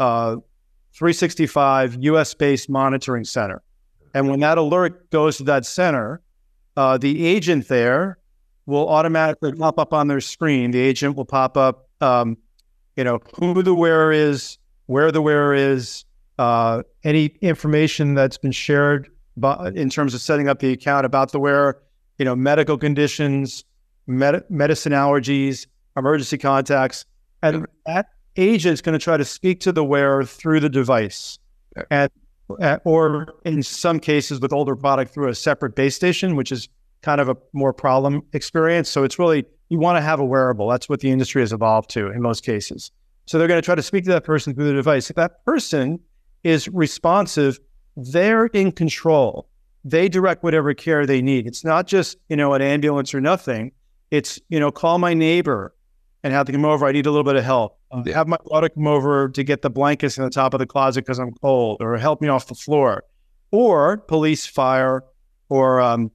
uh, 0.00 0.36
365 0.92 1.96
US 2.00 2.34
based 2.34 2.68
monitoring 2.68 3.24
center. 3.24 3.62
And 4.14 4.28
when 4.28 4.40
that 4.40 4.58
alert 4.58 5.10
goes 5.10 5.36
to 5.36 5.44
that 5.44 5.64
center, 5.64 6.20
uh, 6.76 6.98
the 6.98 7.24
agent 7.24 7.68
there 7.68 8.18
will 8.66 8.88
automatically 8.88 9.52
pop 9.52 9.78
up 9.78 9.92
on 9.92 10.08
their 10.08 10.20
screen. 10.20 10.72
The 10.72 10.80
agent 10.80 11.16
will 11.16 11.24
pop 11.24 11.56
up, 11.56 11.88
um, 12.00 12.36
you 12.96 13.04
know, 13.04 13.20
who 13.38 13.62
the 13.62 13.74
wearer 13.74 14.10
is, 14.10 14.58
where 14.86 15.12
the 15.12 15.22
wearer 15.22 15.54
is, 15.54 16.04
uh, 16.38 16.82
any 17.04 17.26
information 17.40 18.14
that's 18.14 18.38
been 18.38 18.52
shared 18.52 19.08
by, 19.36 19.70
in 19.74 19.90
terms 19.90 20.14
of 20.14 20.20
setting 20.20 20.48
up 20.48 20.58
the 20.58 20.72
account 20.72 21.06
about 21.06 21.32
the 21.32 21.40
wearer, 21.40 21.80
you 22.18 22.24
know, 22.24 22.34
medical 22.34 22.78
conditions, 22.78 23.64
med- 24.06 24.44
medicine 24.48 24.92
allergies, 24.92 25.66
emergency 25.96 26.38
contacts. 26.38 27.04
And 27.42 27.66
that 27.86 28.08
agent 28.36 28.74
is 28.74 28.82
going 28.82 28.98
to 28.98 29.02
try 29.02 29.16
to 29.16 29.24
speak 29.24 29.60
to 29.60 29.72
the 29.72 29.84
wearer 29.84 30.24
through 30.24 30.60
the 30.60 30.68
device. 30.68 31.38
And, 31.90 32.10
or 32.84 33.34
in 33.44 33.62
some 33.62 33.98
cases 33.98 34.40
with 34.40 34.52
older 34.52 34.76
product 34.76 35.12
through 35.12 35.28
a 35.28 35.34
separate 35.34 35.74
base 35.74 35.96
station, 35.96 36.36
which 36.36 36.52
is 36.52 36.68
kind 37.02 37.20
of 37.20 37.28
a 37.28 37.36
more 37.52 37.72
problem 37.72 38.22
experience. 38.32 38.88
So 38.88 39.04
it's 39.04 39.18
really, 39.18 39.44
you 39.68 39.78
want 39.78 39.96
to 39.96 40.00
have 40.00 40.20
a 40.20 40.24
wearable. 40.24 40.68
That's 40.68 40.88
what 40.88 41.00
the 41.00 41.10
industry 41.10 41.42
has 41.42 41.52
evolved 41.52 41.90
to 41.90 42.10
in 42.10 42.22
most 42.22 42.44
cases. 42.44 42.92
So 43.26 43.38
they're 43.38 43.48
going 43.48 43.60
to 43.60 43.64
try 43.64 43.74
to 43.74 43.82
speak 43.82 44.04
to 44.04 44.10
that 44.10 44.24
person 44.24 44.54
through 44.54 44.68
the 44.68 44.74
device. 44.74 45.10
If 45.10 45.16
that 45.16 45.44
person 45.44 46.00
is 46.44 46.68
responsive, 46.68 47.58
they're 47.96 48.46
in 48.46 48.72
control. 48.72 49.48
They 49.84 50.08
direct 50.08 50.42
whatever 50.42 50.74
care 50.74 51.06
they 51.06 51.22
need. 51.22 51.46
It's 51.46 51.64
not 51.64 51.86
just, 51.86 52.16
you 52.28 52.36
know, 52.36 52.54
an 52.54 52.62
ambulance 52.62 53.14
or 53.14 53.20
nothing. 53.20 53.72
It's, 54.10 54.40
you 54.48 54.60
know, 54.60 54.70
call 54.70 54.98
my 54.98 55.14
neighbor, 55.14 55.74
and 56.22 56.32
have 56.32 56.46
them 56.46 56.56
come 56.56 56.64
over. 56.64 56.86
I 56.86 56.92
need 56.92 57.06
a 57.06 57.10
little 57.10 57.24
bit 57.24 57.36
of 57.36 57.44
help. 57.44 57.78
Uh, 57.92 58.02
yeah. 58.04 58.14
Have 58.14 58.26
my 58.26 58.36
daughter 58.48 58.68
come 58.68 58.86
over 58.86 59.28
to 59.28 59.44
get 59.44 59.62
the 59.62 59.70
blankets 59.70 60.18
in 60.18 60.24
the 60.24 60.30
top 60.30 60.54
of 60.54 60.58
the 60.58 60.66
closet 60.66 61.04
because 61.04 61.18
I'm 61.18 61.32
cold, 61.34 61.78
or 61.80 61.96
help 61.96 62.20
me 62.20 62.28
off 62.28 62.46
the 62.46 62.54
floor, 62.54 63.04
or 63.52 63.98
police, 63.98 64.44
fire, 64.44 65.04
or 65.48 65.80
um, 65.80 66.10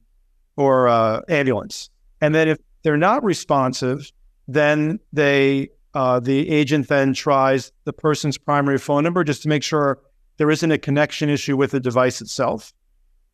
or 0.56 0.88
uh, 0.88 1.20
ambulance. 1.28 1.88
And 2.20 2.34
then 2.34 2.48
if 2.48 2.58
they're 2.82 2.96
not 2.96 3.24
responsive, 3.24 4.12
then 4.48 5.00
they 5.12 5.70
uh, 5.94 6.20
the 6.20 6.48
agent 6.48 6.88
then 6.88 7.12
tries 7.12 7.72
the 7.84 7.92
person's 7.92 8.38
primary 8.38 8.78
phone 8.78 9.04
number 9.04 9.24
just 9.24 9.42
to 9.42 9.48
make 9.48 9.62
sure 9.62 10.00
there 10.38 10.50
isn't 10.50 10.70
a 10.70 10.78
connection 10.78 11.28
issue 11.28 11.56
with 11.56 11.72
the 11.72 11.80
device 11.80 12.20
itself. 12.20 12.72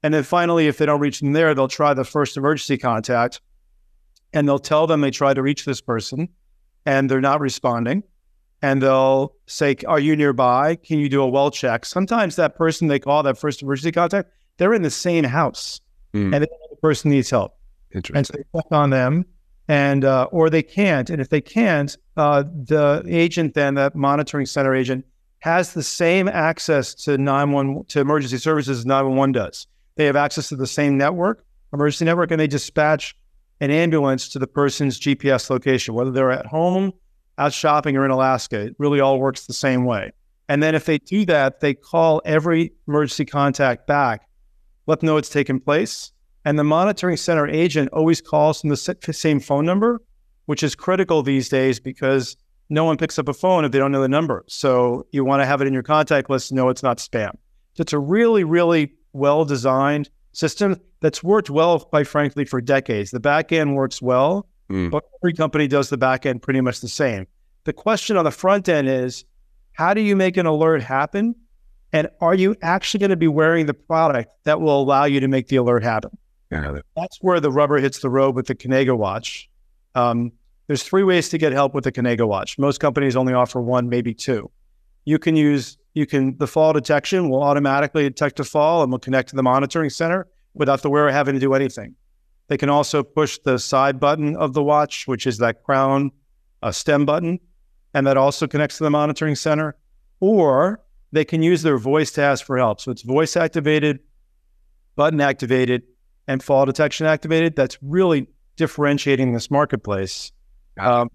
And 0.03 0.15
then 0.15 0.23
finally, 0.23 0.67
if 0.67 0.79
they 0.79 0.87
don't 0.87 1.01
reach 1.01 1.21
them 1.21 1.33
there, 1.33 1.55
they'll 1.55 1.69
try 1.69 1.95
the 1.95 2.05
first 2.05 2.37
emergency 2.37 2.79
contact 2.79 3.41
and 4.33 4.47
they'll 4.47 4.59
tell 4.59 4.87
them 4.87 5.01
they 5.01 5.11
tried 5.11 5.35
to 5.35 5.43
reach 5.43 5.65
this 5.65 5.81
person 5.81 6.29
and 6.87 7.11
they're 7.11 7.21
not 7.21 7.41
responding. 7.41 8.03
And 8.61 8.83
they'll 8.83 9.35
say, 9.47 9.77
Are 9.87 10.01
you 10.01 10.17
nearby? 10.17 10.77
Can 10.77 10.99
you 10.99 11.09
do 11.09 11.23
a 11.23 11.29
well 11.29 11.51
check? 11.51 11.85
Sometimes 11.85 12.37
that 12.37 12.57
person 12.57 12.89
they 12.89 12.99
call 12.99 13.23
that 13.23 13.39
first 13.39 13.63
emergency 13.63 13.93
contact, 13.93 14.31
they're 14.57 14.75
in 14.75 14.83
the 14.83 14.91
same 14.91 15.25
house 15.25 15.81
mm. 16.13 16.35
and 16.35 16.43
the 16.43 16.49
person 16.83 17.11
needs 17.11 17.31
help. 17.31 17.57
Interesting. 17.95 18.17
And 18.17 18.27
so 18.27 18.33
they 18.35 18.61
check 18.61 18.73
on 18.73 18.91
them, 18.91 19.25
and 19.69 20.05
uh, 20.05 20.29
or 20.33 20.51
they 20.51 20.63
can't. 20.63 21.11
And 21.11 21.21
if 21.21 21.29
they 21.29 21.41
can't, 21.41 21.97
uh, 22.17 22.43
the 22.43 23.03
agent 23.07 23.55
then, 23.55 23.75
that 23.75 23.95
monitoring 23.95 24.47
center 24.47 24.75
agent, 24.75 25.05
has 25.41 25.75
the 25.75 25.83
same 25.83 26.27
access 26.27 26.95
to 26.95 27.17
911 27.17 27.85
to 27.89 28.01
emergency 28.01 28.39
services 28.39 28.81
as 28.81 28.87
911 28.87 29.33
does. 29.33 29.67
They 29.97 30.07
have 30.07 30.17
access 30.17 30.49
to 30.49 30.57
the 30.57 30.67
same 30.67 30.97
network, 30.97 31.45
emergency 31.73 32.05
network, 32.05 32.31
and 32.31 32.41
they 32.41 32.47
dispatch 32.47 33.15
an 33.61 33.71
ambulance 33.71 34.29
to 34.31 34.39
the 34.39 34.47
person's 34.47 34.99
GPS 34.99 35.51
location, 35.51 35.95
whether 35.95 36.11
they're 36.11 36.31
at 36.31 36.47
home, 36.47 36.93
out 37.37 37.53
shopping, 37.53 37.97
or 37.97 38.05
in 38.05 38.11
Alaska. 38.11 38.61
It 38.61 38.77
really 38.79 39.01
all 39.01 39.19
works 39.19 39.47
the 39.47 39.53
same 39.53 39.85
way. 39.85 40.13
And 40.49 40.63
then 40.63 40.75
if 40.75 40.87
they 40.87 40.99
do 40.99 41.27
that, 41.27 41.61
they 41.61 41.75
call 41.75 42.23
every 42.25 42.73
emergency 42.87 43.25
contact 43.25 43.87
back, 43.87 44.29
let 44.87 45.01
them 45.01 45.09
know 45.09 45.19
it's 45.19 45.29
taken 45.29 45.61
place. 45.61 46.13
And 46.49 46.59
the 46.59 46.65
monitoring 46.65 47.19
center 47.19 47.47
agent 47.47 47.91
always 47.93 48.23
calls 48.23 48.63
from 48.63 48.71
the 48.71 48.77
same 48.79 49.39
phone 49.39 49.67
number, 49.67 50.01
which 50.47 50.63
is 50.63 50.75
critical 50.75 51.23
these 51.23 51.51
days 51.51 51.79
because 51.79 52.39
no 52.71 52.85
one 52.85 52.97
picks 52.97 53.19
up 53.19 53.29
a 53.29 53.35
phone 53.35 53.67
if 53.67 53.73
they 53.73 53.79
don't 53.79 53.93
know 53.93 54.01
the 54.01 54.09
number. 54.09 54.47
So 54.49 55.07
you 55.13 55.27
want 55.27 55.43
to 55.43 55.47
have 55.47 55.61
it 55.61 55.67
in 55.67 55.75
your 55.75 55.83
contact 55.83 56.31
list, 56.31 56.51
No, 56.51 56.71
it's 56.71 56.83
not 56.83 56.97
spam. 56.97 57.33
So 57.75 57.83
it's 57.83 57.93
a 57.93 57.99
really, 57.99 58.45
really 58.45 58.95
well 59.13 59.45
designed 59.45 60.09
system 60.33 60.81
that's 61.01 61.23
worked 61.23 61.51
well, 61.51 61.81
quite 61.81 62.07
frankly, 62.07 62.47
for 62.47 62.63
decades. 62.63 63.11
The 63.11 63.21
back 63.21 63.53
end 63.53 63.77
works 63.77 64.01
well, 64.01 64.49
mm. 64.71 64.91
but 64.91 65.05
every 65.21 65.35
company 65.35 65.69
does 65.69 65.91
the 65.91 65.99
back 65.99 66.25
end 66.25 66.41
pretty 66.41 66.63
much 66.63 66.81
the 66.81 66.89
same. 66.89 67.27
The 67.65 67.75
question 67.75 68.17
on 68.17 68.25
the 68.25 68.31
front 68.31 68.71
end 68.71 68.89
is 68.89 69.27
how 69.73 69.93
do 69.93 70.01
you 70.01 70.17
make 70.17 70.39
an 70.39 70.47
alert 70.47 70.83
happen? 70.83 71.35
And 71.93 72.09
are 72.23 72.35
you 72.35 72.57
actually 72.63 73.01
going 73.01 73.11
to 73.11 73.17
be 73.17 73.29
wearing 73.29 73.67
the 73.67 73.75
product 73.75 74.31
that 74.45 74.63
will 74.63 74.81
allow 74.81 75.05
you 75.05 75.21
to 75.21 75.29
make 75.29 75.49
the 75.49 75.57
alert 75.57 75.83
happen? 75.83 76.17
Yeah. 76.51 76.79
That's 76.97 77.19
where 77.21 77.41
the 77.41 77.51
rubber 77.51 77.79
hits 77.79 77.99
the 78.01 78.11
road 78.11 78.35
with 78.35 78.47
the 78.47 78.55
Kanega 78.55 78.97
watch. 78.97 79.51
Um, 79.95 80.33
there's 80.67 80.83
three 80.83 81.03
ways 81.03 81.29
to 81.31 81.39
get 81.39 81.53
help 81.53 81.75
with 81.75 81.85
the 81.85 81.93
Kanega 81.93 82.27
watch. 82.27 82.59
Most 82.59 82.79
companies 82.79 83.17
only 83.17 83.33
offer 83.33 83.61
one, 83.61 83.89
maybe 83.89 84.15
two. 84.15 84.51
You 85.05 85.19
can 85.19 85.37
use 85.37 85.79
you 85.95 86.07
can 86.07 86.37
the 86.39 86.47
fall 86.47 86.73
detection 86.73 87.29
will 87.29 87.43
automatically 87.43 88.05
detect 88.05 88.39
a 88.41 88.45
fall 88.45 88.83
and 88.83 88.93
will 88.93 88.99
connect 88.99 89.31
to 89.31 89.37
the 89.37 89.43
monitoring 89.43 89.91
center 89.91 90.29
without 90.55 90.83
the 90.83 90.91
wearer 90.91 91.11
having 91.11 91.35
to 91.35 91.41
do 91.41 91.55
anything. 91.55 91.95
They 92.49 92.57
can 92.57 92.69
also 92.69 93.03
push 93.03 93.39
the 93.45 93.59
side 93.59 94.01
button 94.01 94.37
of 94.37 94.53
the 94.55 94.63
watch, 94.63 95.07
which 95.07 95.27
is 95.27 95.39
that 95.39 95.63
crown 95.65 96.11
uh, 96.63 96.73
stem 96.73 97.05
button, 97.05 97.41
and 97.95 98.07
that 98.07 98.17
also 98.17 98.47
connects 98.47 98.79
to 98.79 98.85
the 98.85 98.91
monitoring 98.91 99.35
center. 99.35 99.77
Or 100.21 100.81
they 101.13 101.25
can 101.25 101.43
use 101.43 101.63
their 101.63 101.79
voice 101.79 102.11
to 102.13 102.23
ask 102.23 102.45
for 102.45 102.59
help. 102.59 102.81
So 102.81 102.91
it's 102.91 103.03
voice 103.03 103.37
activated, 103.37 104.01
button 104.97 105.21
activated, 105.21 105.83
and 106.29 106.43
fall 106.43 106.67
detection 106.67 107.07
activated. 107.07 107.57
That's 107.57 107.79
really 107.83 108.29
differentiating 108.57 109.33
this 109.33 109.51
marketplace. 109.51 110.31
Um, 110.79 111.11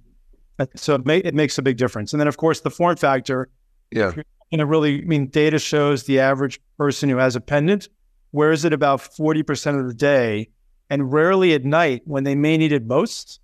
so 0.75 0.96
it, 0.96 1.05
may, 1.05 1.20
it, 1.20 1.34
makes 1.34 1.58
a 1.58 1.62
big 1.62 1.77
difference. 1.77 2.12
And 2.13 2.20
then, 2.20 2.27
of 2.27 2.36
course, 2.36 2.62
the 2.62 2.70
form 2.70 2.98
factor. 2.98 3.50
Yeah. 3.91 4.12
And 4.51 4.62
it 4.62 4.65
really, 4.65 5.01
I 5.01 5.05
mean, 5.05 5.27
data 5.27 5.60
shows 5.60 6.03
the 6.03 6.20
average 6.20 6.60
person 6.77 7.10
who 7.10 7.17
has 7.17 7.36
a 7.36 7.41
pendant 7.41 7.88
wears 8.34 8.65
it 8.65 8.74
about 8.74 9.00
40% 9.00 9.79
of 9.79 9.88
the 9.88 9.93
day 9.93 10.50
and 10.89 11.13
rarely 11.13 11.53
at 11.53 11.63
night 11.63 12.01
when 12.05 12.24
they 12.24 12.36
may 12.36 12.58
need 12.58 12.72
it 12.72 12.86
most. 12.86 13.39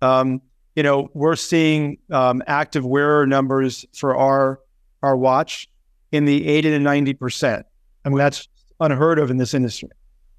Um, 0.00 0.40
you 0.76 0.82
know, 0.82 1.10
we're 1.14 1.36
seeing 1.36 1.98
um, 2.10 2.42
active 2.46 2.86
wearer 2.86 3.26
numbers 3.26 3.84
for 3.94 4.16
our 4.16 4.60
our 5.02 5.16
watch 5.16 5.68
in 6.12 6.26
the 6.26 6.46
80 6.46 6.70
to 6.70 6.78
90%. 6.78 7.64
I 8.04 8.08
mean, 8.08 8.18
that's 8.18 8.48
unheard 8.80 9.18
of 9.18 9.30
in 9.30 9.38
this 9.38 9.54
industry. 9.54 9.88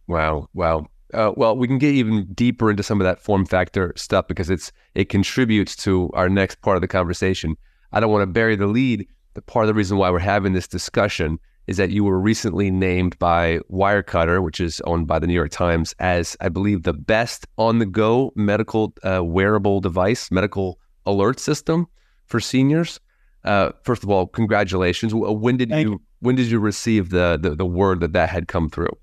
Wow. 0.08 0.48
Wow. 0.53 0.88
Uh, 1.13 1.34
well, 1.36 1.58
we 1.58 1.67
can 1.67 1.77
get 1.77 1.93
even 1.93 2.25
deeper 2.34 2.70
into 2.70 2.84
some 2.84 3.01
of 3.01 3.05
that 3.05 3.20
form 3.20 3.46
factor 3.46 3.93
stuff 3.98 4.27
because 4.27 4.50
it's 4.50 4.72
it 4.96 5.10
contributes 5.10 5.75
to 5.75 6.10
our 6.13 6.29
next 6.29 6.62
part 6.62 6.77
of 6.77 6.81
the 6.81 6.88
conversation. 6.88 7.55
I 7.91 8.00
don't 8.00 8.12
want 8.12 8.22
to 8.22 8.27
bury 8.27 8.55
the 8.55 8.67
lead. 8.67 9.05
The 9.34 9.41
part 9.41 9.65
of 9.65 9.67
the 9.67 9.74
reason 9.74 9.98
why 9.98 10.10
we're 10.10 10.20
having 10.20 10.53
this 10.53 10.67
discussion 10.67 11.38
is 11.67 11.77
that 11.77 11.91
you 11.91 12.03
were 12.03 12.20
recently 12.20 12.72
named 12.72 13.17
by 13.20 13.60
Wirecutter, 13.70 14.41
which 14.43 14.60
is 14.60 14.81
owned 14.81 15.08
by 15.08 15.20
the 15.20 15.27
New 15.27 15.34
York 15.34 15.51
Times, 15.51 15.93
as 16.00 16.36
I 16.41 16.50
believe 16.50 16.84
the 16.84 16.93
best 16.93 17.46
on-the-go 17.58 18.34
medical 18.36 18.93
uh, 19.03 19.24
wearable 19.24 19.79
device, 19.79 20.31
medical 20.31 20.79
alert 21.05 21.39
system 21.39 21.88
for 22.25 22.39
seniors. 22.39 23.00
Uh, 23.43 23.72
first 23.84 24.03
of 24.03 24.10
all, 24.10 24.27
congratulations. 24.27 25.13
When 25.13 25.58
did 25.58 25.70
you, 25.72 25.77
you, 25.77 26.01
when 26.20 26.36
did 26.36 26.48
you 26.48 26.60
receive 26.60 27.10
the, 27.10 27.39
the 27.41 27.55
the 27.55 27.65
word 27.65 28.00
that 28.00 28.13
that 28.13 28.29
had 28.29 28.48
come 28.48 28.70
through? 28.70 28.96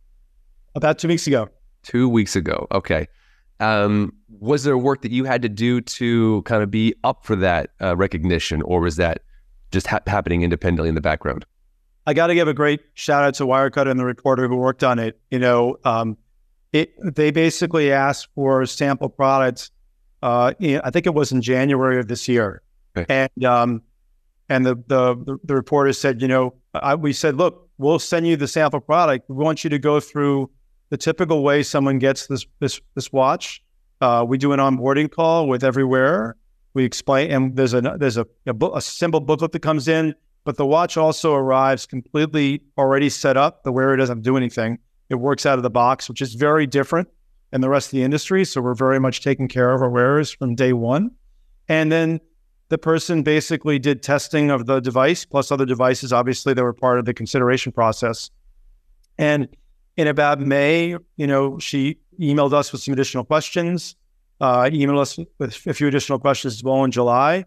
About 0.78 0.98
two 0.98 1.08
weeks 1.08 1.26
ago. 1.26 1.48
Two 1.82 2.08
weeks 2.08 2.36
ago. 2.36 2.66
Okay. 2.72 3.08
Um, 3.60 4.12
was 4.38 4.62
there 4.62 4.78
work 4.78 5.02
that 5.02 5.10
you 5.10 5.24
had 5.24 5.42
to 5.42 5.48
do 5.48 5.80
to 5.80 6.42
kind 6.42 6.62
of 6.62 6.70
be 6.70 6.94
up 7.02 7.26
for 7.26 7.34
that 7.36 7.70
uh, 7.82 7.96
recognition, 7.96 8.62
or 8.62 8.80
was 8.80 8.96
that 8.96 9.22
just 9.72 9.88
ha- 9.88 9.98
happening 10.06 10.42
independently 10.42 10.88
in 10.88 10.94
the 10.94 11.00
background? 11.00 11.44
I 12.06 12.14
got 12.14 12.28
to 12.28 12.34
give 12.34 12.46
a 12.46 12.54
great 12.54 12.80
shout 12.94 13.24
out 13.24 13.34
to 13.34 13.44
Wirecutter 13.44 13.90
and 13.90 13.98
the 13.98 14.04
reporter 14.04 14.46
who 14.46 14.56
worked 14.56 14.84
on 14.84 14.98
it. 15.00 15.20
You 15.30 15.40
know, 15.40 15.76
um, 15.84 16.16
it 16.72 16.94
they 17.02 17.32
basically 17.32 17.90
asked 17.90 18.28
for 18.34 18.64
sample 18.64 19.08
products. 19.08 19.70
Uh, 20.22 20.52
I 20.60 20.90
think 20.90 21.06
it 21.06 21.14
was 21.14 21.32
in 21.32 21.42
January 21.42 21.98
of 21.98 22.06
this 22.06 22.28
year, 22.28 22.62
okay. 22.96 23.28
and 23.36 23.44
um, 23.44 23.82
and 24.48 24.64
the, 24.64 24.76
the 24.86 25.38
the 25.42 25.54
reporter 25.54 25.92
said, 25.92 26.22
you 26.22 26.28
know, 26.28 26.54
I, 26.74 26.94
we 26.94 27.12
said, 27.12 27.36
look, 27.36 27.68
we'll 27.78 27.98
send 27.98 28.26
you 28.26 28.36
the 28.36 28.48
sample 28.48 28.80
product. 28.80 29.28
We 29.28 29.34
want 29.34 29.64
you 29.64 29.70
to 29.70 29.78
go 29.78 30.00
through 30.00 30.50
the 30.90 30.96
typical 30.96 31.42
way 31.42 31.62
someone 31.62 31.98
gets 31.98 32.26
this 32.26 32.46
this 32.60 32.80
this 32.94 33.12
watch. 33.12 33.62
Uh, 34.00 34.24
we 34.26 34.38
do 34.38 34.52
an 34.52 34.60
onboarding 34.60 35.10
call 35.10 35.48
with 35.48 35.64
every 35.64 35.84
wearer. 35.84 36.36
We 36.74 36.84
explain, 36.84 37.30
and 37.30 37.56
there's 37.56 37.74
a 37.74 37.80
there's 37.80 38.16
a, 38.16 38.26
a, 38.46 38.54
book, 38.54 38.72
a 38.76 38.80
simple 38.80 39.20
booklet 39.20 39.52
that 39.52 39.60
comes 39.60 39.88
in, 39.88 40.14
but 40.44 40.56
the 40.56 40.66
watch 40.66 40.96
also 40.96 41.34
arrives 41.34 41.86
completely 41.86 42.62
already 42.76 43.08
set 43.08 43.36
up. 43.36 43.64
The 43.64 43.72
wearer 43.72 43.96
doesn't 43.96 44.22
do 44.22 44.36
anything. 44.36 44.78
It 45.08 45.16
works 45.16 45.46
out 45.46 45.58
of 45.58 45.62
the 45.62 45.70
box, 45.70 46.08
which 46.08 46.20
is 46.20 46.34
very 46.34 46.66
different 46.66 47.08
than 47.50 47.60
the 47.60 47.68
rest 47.68 47.88
of 47.88 47.92
the 47.92 48.02
industry. 48.02 48.44
So 48.44 48.60
we're 48.60 48.74
very 48.74 49.00
much 49.00 49.22
taking 49.22 49.48
care 49.48 49.72
of 49.72 49.82
our 49.82 49.90
wearers 49.90 50.30
from 50.30 50.54
day 50.54 50.72
one. 50.72 51.10
And 51.68 51.90
then 51.90 52.20
the 52.68 52.78
person 52.78 53.22
basically 53.22 53.78
did 53.78 54.02
testing 54.02 54.50
of 54.50 54.66
the 54.66 54.80
device 54.80 55.24
plus 55.24 55.50
other 55.50 55.64
devices, 55.64 56.12
obviously, 56.12 56.54
they 56.54 56.62
were 56.62 56.74
part 56.74 56.98
of 56.98 57.06
the 57.06 57.14
consideration 57.14 57.72
process. 57.72 58.30
And 59.16 59.48
in 59.98 60.06
about 60.06 60.38
May, 60.38 60.96
you 61.16 61.26
know, 61.26 61.58
she 61.58 61.98
emailed 62.20 62.52
us 62.52 62.70
with 62.70 62.80
some 62.80 62.92
additional 62.92 63.24
questions, 63.24 63.96
uh, 64.40 64.62
emailed 64.62 65.00
us 65.00 65.18
with 65.38 65.66
a 65.66 65.74
few 65.74 65.88
additional 65.88 66.20
questions 66.20 66.54
as 66.54 66.62
well 66.62 66.84
in 66.84 66.92
July. 66.92 67.44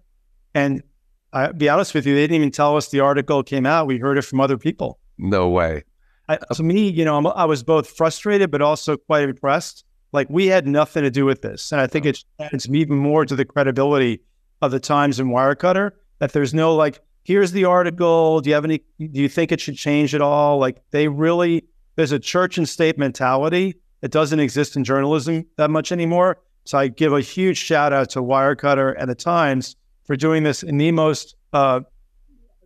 And 0.54 0.84
I'll 1.32 1.54
be 1.54 1.70
honest 1.70 1.94
with 1.94 2.06
you, 2.06 2.14
they 2.14 2.24
didn't 2.24 2.36
even 2.36 2.52
tell 2.52 2.76
us 2.76 2.90
the 2.90 3.00
article 3.00 3.42
came 3.42 3.66
out. 3.66 3.88
We 3.88 4.00
heard 4.00 4.18
it 4.18 4.24
from 4.24 4.42
other 4.42 4.58
people. 4.58 5.00
No 5.18 5.48
way. 5.48 5.86
I, 6.28 6.40
to 6.54 6.62
me, 6.62 6.90
you 6.90 7.06
know, 7.06 7.16
I'm, 7.16 7.26
i 7.26 7.46
was 7.46 7.64
both 7.64 7.90
frustrated, 7.90 8.52
but 8.52 8.62
also 8.62 8.98
quite 8.98 9.24
impressed. 9.24 9.86
Like 10.12 10.30
we 10.30 10.48
had 10.48 10.68
nothing 10.68 11.04
to 11.04 11.10
do 11.10 11.24
with 11.24 11.42
this. 11.42 11.72
And 11.72 11.80
I 11.80 11.88
think 11.88 12.06
oh. 12.06 12.10
it 12.10 12.24
adds 12.38 12.68
even 12.68 12.98
more 12.98 13.26
to 13.26 13.36
the 13.36 13.46
credibility 13.46 14.20
of 14.62 14.72
the 14.72 14.80
Times 14.82 15.22
and 15.22 15.30
Wirecutter 15.30 15.92
that 16.20 16.34
there's 16.34 16.54
no 16.54 16.76
like, 16.76 17.00
here's 17.24 17.54
the 17.54 17.64
article. 17.64 18.42
Do 18.42 18.50
you 18.50 18.56
have 18.56 18.66
any, 18.66 18.80
do 19.00 19.22
you 19.22 19.30
think 19.30 19.54
it 19.54 19.62
should 19.62 19.78
change 19.78 20.14
at 20.14 20.22
all? 20.22 20.58
Like 20.58 20.82
they 20.92 21.08
really 21.08 21.64
there's 21.96 22.12
a 22.12 22.20
church 22.20 22.58
and 22.58 22.68
state 22.68 22.98
mentality 22.98 23.76
that 24.02 24.12
doesn't 24.12 24.40
exist 24.40 24.76
in 24.76 24.84
journalism 24.84 25.46
that 25.58 25.70
much 25.70 25.92
anymore. 25.92 26.40
So 26.66 26.78
I 26.78 26.88
give 26.88 27.14
a 27.14 27.22
huge 27.22 27.58
shout 27.58 27.94
out 27.94 28.10
to 28.12 28.20
Wirecutter 28.22 28.96
and 28.98 29.10
the 29.10 29.16
Times 29.16 29.76
for 30.06 30.16
doing 30.16 30.44
this 30.44 30.64
in 30.64 30.78
the 30.78 30.92
most 30.92 31.36
uh, 31.54 31.82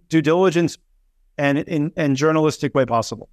due 0.09 0.21
diligence 0.21 0.77
and 1.37 1.59
in 1.59 1.91
and 1.97 2.15
journalistic 2.15 2.75
way 2.75 2.85
possible. 2.85 3.29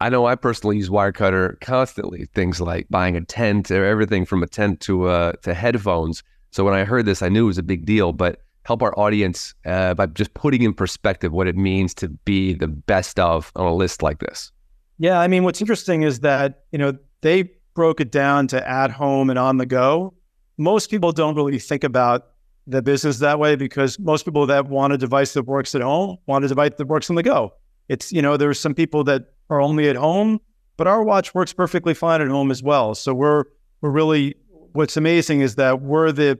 I 0.00 0.10
know 0.10 0.26
I 0.26 0.36
personally 0.36 0.76
use 0.76 0.88
Wirecutter 0.88 1.60
constantly. 1.60 2.26
Things 2.34 2.60
like 2.60 2.86
buying 2.88 3.16
a 3.16 3.24
tent 3.24 3.70
or 3.70 3.84
everything 3.84 4.24
from 4.24 4.42
a 4.42 4.46
tent 4.46 4.80
to 4.80 5.08
uh, 5.08 5.32
to 5.42 5.54
headphones. 5.54 6.22
So 6.50 6.64
when 6.64 6.74
I 6.74 6.84
heard 6.84 7.06
this, 7.06 7.22
I 7.22 7.28
knew 7.28 7.44
it 7.44 7.48
was 7.48 7.58
a 7.58 7.62
big 7.62 7.84
deal. 7.84 8.12
But 8.12 8.40
help 8.64 8.82
our 8.82 8.98
audience 8.98 9.54
uh, 9.64 9.94
by 9.94 10.06
just 10.06 10.34
putting 10.34 10.62
in 10.62 10.74
perspective 10.74 11.32
what 11.32 11.46
it 11.46 11.56
means 11.56 11.94
to 11.94 12.08
be 12.08 12.52
the 12.52 12.68
best 12.68 13.18
of 13.18 13.50
on 13.56 13.66
a 13.66 13.74
list 13.74 14.02
like 14.02 14.18
this. 14.18 14.52
Yeah, 14.98 15.20
I 15.20 15.28
mean, 15.28 15.44
what's 15.44 15.60
interesting 15.60 16.02
is 16.02 16.20
that 16.20 16.64
you 16.72 16.78
know 16.78 16.92
they 17.20 17.50
broke 17.74 18.00
it 18.00 18.10
down 18.10 18.48
to 18.48 18.68
at 18.68 18.90
home 18.90 19.30
and 19.30 19.38
on 19.38 19.58
the 19.58 19.66
go. 19.66 20.14
Most 20.56 20.90
people 20.90 21.12
don't 21.12 21.36
really 21.36 21.58
think 21.58 21.84
about 21.84 22.26
the 22.66 22.82
business 22.82 23.20
that 23.20 23.38
way 23.38 23.56
because 23.56 23.98
most 23.98 24.24
people 24.24 24.44
that 24.46 24.66
want 24.66 24.92
a 24.92 24.98
device 24.98 25.32
that 25.32 25.44
works 25.44 25.74
at 25.74 25.80
home 25.80 26.18
want 26.26 26.44
a 26.44 26.48
device 26.48 26.72
that 26.76 26.86
works 26.86 27.08
on 27.08 27.16
the 27.16 27.22
go. 27.22 27.52
It's 27.88 28.12
you 28.12 28.20
know 28.20 28.36
there's 28.36 28.58
some 28.58 28.74
people 28.74 29.04
that 29.04 29.32
are 29.48 29.60
only 29.60 29.88
at 29.88 29.96
home, 29.96 30.40
but 30.76 30.86
our 30.86 31.02
watch 31.02 31.34
works 31.34 31.52
perfectly 31.52 31.94
fine 31.94 32.20
at 32.20 32.28
home 32.28 32.50
as 32.50 32.62
well. 32.62 32.94
So 32.94 33.14
we're 33.14 33.44
we're 33.80 33.90
really 33.90 34.34
what's 34.72 34.96
amazing 34.96 35.40
is 35.40 35.54
that 35.54 35.80
we're 35.80 36.10
the 36.10 36.38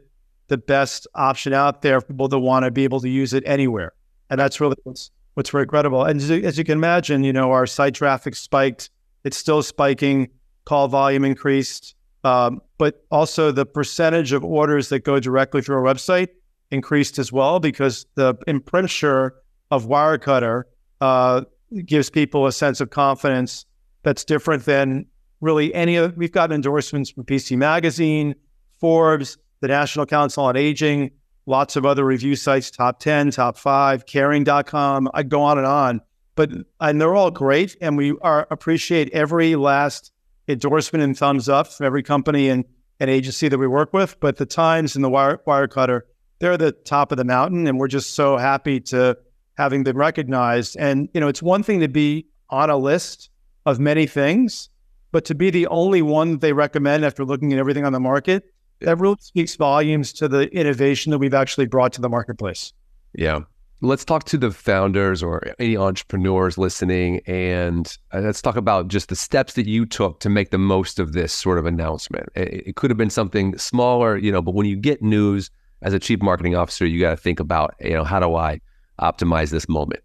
the 0.48 0.58
best 0.58 1.06
option 1.14 1.52
out 1.52 1.82
there 1.82 2.00
for 2.00 2.08
people 2.08 2.28
that 2.28 2.38
want 2.38 2.64
to 2.64 2.70
be 2.70 2.84
able 2.84 3.00
to 3.00 3.08
use 3.08 3.32
it 3.32 3.44
anywhere, 3.46 3.92
and 4.28 4.40
that's 4.40 4.60
really 4.60 4.76
what's 4.82 5.10
what's 5.38 5.50
credible. 5.50 6.02
And 6.02 6.20
as, 6.20 6.30
as 6.32 6.58
you 6.58 6.64
can 6.64 6.76
imagine, 6.76 7.22
you 7.22 7.32
know, 7.32 7.52
our 7.52 7.64
site 7.64 7.94
traffic 7.94 8.34
spiked. 8.34 8.90
It's 9.22 9.36
still 9.36 9.62
spiking. 9.62 10.30
Call 10.64 10.88
volume 10.88 11.24
increased. 11.24 11.94
Um, 12.24 12.60
but 12.76 13.04
also 13.12 13.52
the 13.52 13.64
percentage 13.64 14.32
of 14.32 14.44
orders 14.44 14.88
that 14.88 15.04
go 15.04 15.20
directly 15.20 15.62
through 15.62 15.76
our 15.76 15.94
website 15.94 16.30
increased 16.72 17.20
as 17.20 17.32
well 17.32 17.60
because 17.60 18.04
the 18.16 18.34
imprimatur 18.48 19.36
of 19.70 19.86
Wirecutter 19.86 20.64
uh, 21.00 21.42
gives 21.84 22.10
people 22.10 22.46
a 22.46 22.52
sense 22.52 22.80
of 22.80 22.90
confidence 22.90 23.64
that's 24.02 24.24
different 24.24 24.64
than 24.64 25.06
really 25.40 25.72
any 25.72 25.94
of. 25.94 26.16
We've 26.16 26.32
got 26.32 26.50
endorsements 26.50 27.10
from 27.10 27.24
PC 27.24 27.56
Magazine, 27.56 28.34
Forbes, 28.80 29.38
the 29.60 29.68
National 29.68 30.04
Council 30.04 30.44
on 30.44 30.56
Aging, 30.56 31.12
lots 31.48 31.76
of 31.76 31.86
other 31.86 32.04
review 32.04 32.36
sites, 32.36 32.70
top 32.70 33.00
10, 33.00 33.30
top 33.32 33.56
five, 33.56 34.06
caring.com. 34.06 35.10
I 35.14 35.22
go 35.22 35.42
on 35.42 35.58
and 35.58 35.66
on, 35.66 36.00
but 36.36 36.50
and 36.80 37.00
they're 37.00 37.16
all 37.16 37.30
great. 37.30 37.76
And 37.80 37.96
we 37.96 38.14
are 38.20 38.46
appreciate 38.50 39.10
every 39.12 39.56
last 39.56 40.12
endorsement 40.46 41.02
and 41.02 41.16
thumbs 41.16 41.48
up 41.48 41.66
from 41.66 41.86
every 41.86 42.02
company 42.02 42.48
and, 42.48 42.64
and 43.00 43.10
agency 43.10 43.48
that 43.48 43.58
we 43.58 43.66
work 43.66 43.92
with. 43.92 44.20
But 44.20 44.36
the 44.36 44.46
Times 44.46 44.94
and 44.94 45.04
the 45.04 45.10
Wire, 45.10 45.40
Wirecutter, 45.46 46.02
they're 46.38 46.56
the 46.56 46.72
top 46.72 47.12
of 47.12 47.18
the 47.18 47.24
mountain. 47.24 47.66
And 47.66 47.80
we're 47.80 47.88
just 47.88 48.14
so 48.14 48.36
happy 48.36 48.78
to 48.80 49.16
having 49.56 49.82
been 49.82 49.96
recognized. 49.96 50.76
And, 50.78 51.08
you 51.14 51.20
know, 51.20 51.28
it's 51.28 51.42
one 51.42 51.62
thing 51.62 51.80
to 51.80 51.88
be 51.88 52.26
on 52.50 52.70
a 52.70 52.76
list 52.76 53.30
of 53.66 53.80
many 53.80 54.06
things, 54.06 54.68
but 55.12 55.24
to 55.26 55.34
be 55.34 55.50
the 55.50 55.66
only 55.66 56.02
one 56.02 56.38
they 56.38 56.52
recommend 56.52 57.04
after 57.04 57.24
looking 57.24 57.52
at 57.52 57.58
everything 57.58 57.84
on 57.84 57.92
the 57.92 58.00
market, 58.00 58.44
that 58.80 58.98
really 58.98 59.16
speaks 59.20 59.56
volumes 59.56 60.12
to 60.14 60.28
the 60.28 60.48
innovation 60.54 61.10
that 61.10 61.18
we've 61.18 61.34
actually 61.34 61.66
brought 61.66 61.92
to 61.94 62.00
the 62.00 62.08
marketplace. 62.08 62.72
Yeah. 63.14 63.40
Let's 63.80 64.04
talk 64.04 64.24
to 64.24 64.36
the 64.36 64.50
founders 64.50 65.22
or 65.22 65.40
any 65.60 65.76
entrepreneurs 65.76 66.58
listening, 66.58 67.20
and 67.26 67.96
uh, 68.12 68.18
let's 68.18 68.42
talk 68.42 68.56
about 68.56 68.88
just 68.88 69.08
the 69.08 69.14
steps 69.14 69.52
that 69.52 69.66
you 69.66 69.86
took 69.86 70.18
to 70.20 70.28
make 70.28 70.50
the 70.50 70.58
most 70.58 70.98
of 70.98 71.12
this 71.12 71.32
sort 71.32 71.58
of 71.58 71.66
announcement. 71.66 72.28
It, 72.34 72.66
it 72.66 72.76
could 72.76 72.90
have 72.90 72.98
been 72.98 73.08
something 73.08 73.56
smaller, 73.56 74.16
you 74.16 74.32
know, 74.32 74.42
but 74.42 74.54
when 74.54 74.66
you 74.66 74.74
get 74.74 75.00
news 75.00 75.52
as 75.82 75.92
a 75.92 76.00
chief 76.00 76.20
marketing 76.20 76.56
officer, 76.56 76.86
you 76.86 76.98
got 76.98 77.10
to 77.10 77.16
think 77.16 77.38
about, 77.38 77.76
you 77.80 77.92
know, 77.92 78.02
how 78.02 78.18
do 78.18 78.34
I 78.34 78.60
optimize 79.00 79.50
this 79.50 79.68
moment? 79.68 80.00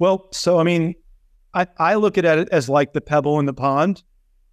Well, 0.00 0.26
so 0.32 0.58
I 0.58 0.64
mean, 0.64 0.96
I, 1.54 1.68
I 1.78 1.94
look 1.94 2.18
at 2.18 2.24
it 2.24 2.48
as 2.50 2.68
like 2.68 2.92
the 2.92 3.00
pebble 3.00 3.38
in 3.38 3.46
the 3.46 3.54
pond. 3.54 4.02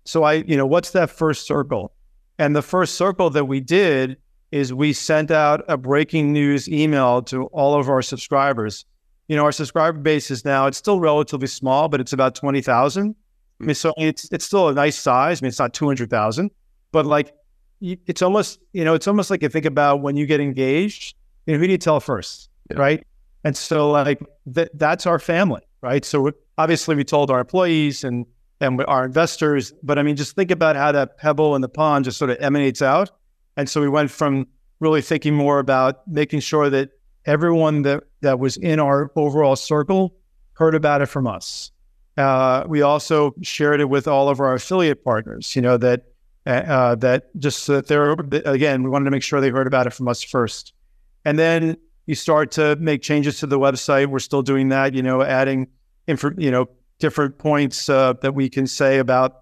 So 0.05 0.21
I, 0.21 0.33
you 0.33 0.57
know, 0.57 0.67
what's 0.67 0.91
that 0.91 1.09
first 1.09 1.47
circle? 1.47 1.93
And 2.41 2.55
the 2.55 2.63
first 2.63 2.95
circle 2.95 3.29
that 3.29 3.45
we 3.45 3.59
did 3.59 4.17
is 4.51 4.73
we 4.73 4.93
sent 4.93 5.29
out 5.29 5.63
a 5.67 5.77
breaking 5.77 6.33
news 6.33 6.67
email 6.67 7.21
to 7.21 7.43
all 7.53 7.79
of 7.79 7.87
our 7.87 8.01
subscribers. 8.01 8.83
You 9.27 9.35
know, 9.35 9.45
our 9.45 9.51
subscriber 9.51 9.99
base 9.99 10.31
is 10.31 10.43
now, 10.43 10.65
it's 10.65 10.79
still 10.79 10.99
relatively 10.99 11.45
small, 11.45 11.87
but 11.87 12.01
it's 12.01 12.13
about 12.13 12.33
20,000. 12.33 13.15
I 13.61 13.63
mean, 13.63 13.75
so 13.75 13.93
it's, 13.95 14.27
it's 14.31 14.43
still 14.43 14.69
a 14.69 14.73
nice 14.73 14.97
size. 14.97 15.39
I 15.39 15.45
mean, 15.45 15.49
it's 15.49 15.59
not 15.59 15.75
200,000, 15.75 16.49
but 16.91 17.05
like, 17.05 17.31
it's 17.79 18.23
almost, 18.23 18.59
you 18.73 18.83
know, 18.83 18.95
it's 18.95 19.07
almost 19.07 19.29
like 19.29 19.43
you 19.43 19.49
think 19.49 19.65
about 19.65 20.01
when 20.01 20.15
you 20.15 20.25
get 20.25 20.39
engaged, 20.39 21.15
you 21.45 21.53
know, 21.53 21.59
who 21.59 21.67
do 21.67 21.71
you 21.73 21.77
tell 21.77 21.99
first? 21.99 22.49
Yeah. 22.71 22.79
Right. 22.79 23.07
And 23.43 23.55
so 23.55 23.91
like 23.91 24.19
that, 24.47 24.71
that's 24.79 25.05
our 25.05 25.19
family. 25.19 25.61
Right. 25.81 26.03
So 26.03 26.31
obviously 26.57 26.95
we 26.95 27.03
told 27.03 27.29
our 27.29 27.41
employees 27.41 28.03
and 28.03 28.25
and 28.61 28.81
our 28.87 29.03
investors. 29.03 29.73
But 29.83 29.99
I 29.99 30.03
mean, 30.03 30.15
just 30.15 30.35
think 30.35 30.51
about 30.51 30.75
how 30.75 30.91
that 30.93 31.17
pebble 31.17 31.55
in 31.55 31.61
the 31.61 31.69
pond 31.69 32.05
just 32.05 32.17
sort 32.17 32.29
of 32.29 32.37
emanates 32.39 32.81
out. 32.81 33.11
And 33.57 33.69
so 33.69 33.81
we 33.81 33.89
went 33.89 34.11
from 34.11 34.47
really 34.79 35.01
thinking 35.01 35.33
more 35.33 35.59
about 35.59 36.07
making 36.07 36.39
sure 36.39 36.69
that 36.69 36.91
everyone 37.25 37.81
that, 37.81 38.03
that 38.21 38.39
was 38.39 38.57
in 38.57 38.79
our 38.79 39.11
overall 39.15 39.55
circle 39.55 40.15
heard 40.53 40.75
about 40.75 41.01
it 41.01 41.07
from 41.07 41.27
us. 41.27 41.71
Uh, 42.17 42.63
we 42.67 42.81
also 42.81 43.33
shared 43.41 43.81
it 43.81 43.89
with 43.89 44.07
all 44.07 44.29
of 44.29 44.39
our 44.39 44.53
affiliate 44.53 45.03
partners, 45.03 45.55
you 45.55 45.61
know, 45.61 45.77
that 45.77 46.05
uh, 46.45 46.49
uh 46.49 46.95
that 46.95 47.29
just 47.37 47.63
so 47.63 47.75
that 47.75 47.87
they're 47.87 48.11
again, 48.45 48.83
we 48.83 48.89
wanted 48.89 49.05
to 49.05 49.11
make 49.11 49.23
sure 49.23 49.39
they 49.39 49.49
heard 49.49 49.67
about 49.67 49.87
it 49.87 49.91
from 49.91 50.07
us 50.07 50.21
first. 50.21 50.73
And 51.23 51.37
then 51.39 51.77
you 52.05 52.15
start 52.15 52.51
to 52.51 52.75
make 52.77 53.01
changes 53.01 53.39
to 53.39 53.47
the 53.47 53.59
website. 53.59 54.07
We're 54.07 54.19
still 54.19 54.41
doing 54.41 54.69
that, 54.69 54.93
you 54.93 55.03
know, 55.03 55.21
adding 55.21 55.67
info, 56.07 56.31
you 56.37 56.51
know, 56.51 56.67
different 57.01 57.37
points 57.37 57.89
uh, 57.89 58.13
that 58.21 58.33
we 58.33 58.49
can 58.49 58.65
say 58.65 58.99
about 58.99 59.41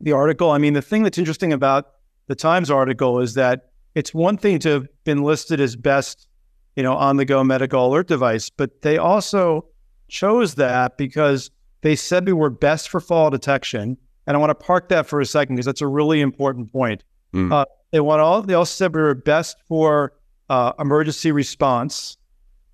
the 0.00 0.12
article. 0.12 0.50
I 0.50 0.58
mean, 0.58 0.72
the 0.72 0.82
thing 0.82 1.02
that's 1.02 1.18
interesting 1.18 1.52
about 1.52 1.92
the 2.28 2.34
Times 2.34 2.70
article 2.70 3.20
is 3.20 3.34
that 3.34 3.70
it's 3.94 4.14
one 4.14 4.36
thing 4.36 4.58
to 4.60 4.70
have 4.70 4.86
been 5.04 5.22
listed 5.22 5.60
as 5.60 5.76
best, 5.76 6.28
you 6.74 6.82
know, 6.82 6.94
on 6.94 7.16
the 7.16 7.24
go 7.24 7.44
medical 7.44 7.86
alert 7.86 8.08
device, 8.08 8.50
but 8.50 8.82
they 8.82 8.98
also 8.98 9.66
chose 10.08 10.54
that 10.54 10.96
because 10.96 11.50
they 11.82 11.96
said 11.96 12.26
we 12.26 12.32
were 12.32 12.50
best 12.50 12.88
for 12.88 13.00
fall 13.00 13.30
detection. 13.30 13.96
And 14.26 14.36
I 14.36 14.40
want 14.40 14.50
to 14.50 14.54
park 14.54 14.88
that 14.88 15.06
for 15.06 15.20
a 15.20 15.26
second 15.26 15.56
because 15.56 15.66
that's 15.66 15.80
a 15.80 15.86
really 15.86 16.20
important 16.20 16.72
point. 16.72 17.04
Mm. 17.32 17.52
Uh, 17.52 17.64
they 17.92 18.00
want 18.00 18.20
all 18.20 18.42
they 18.42 18.54
also 18.54 18.72
said 18.72 18.94
we 18.94 19.00
were 19.00 19.14
best 19.14 19.56
for 19.68 20.12
uh, 20.48 20.72
emergency 20.78 21.32
response, 21.32 22.16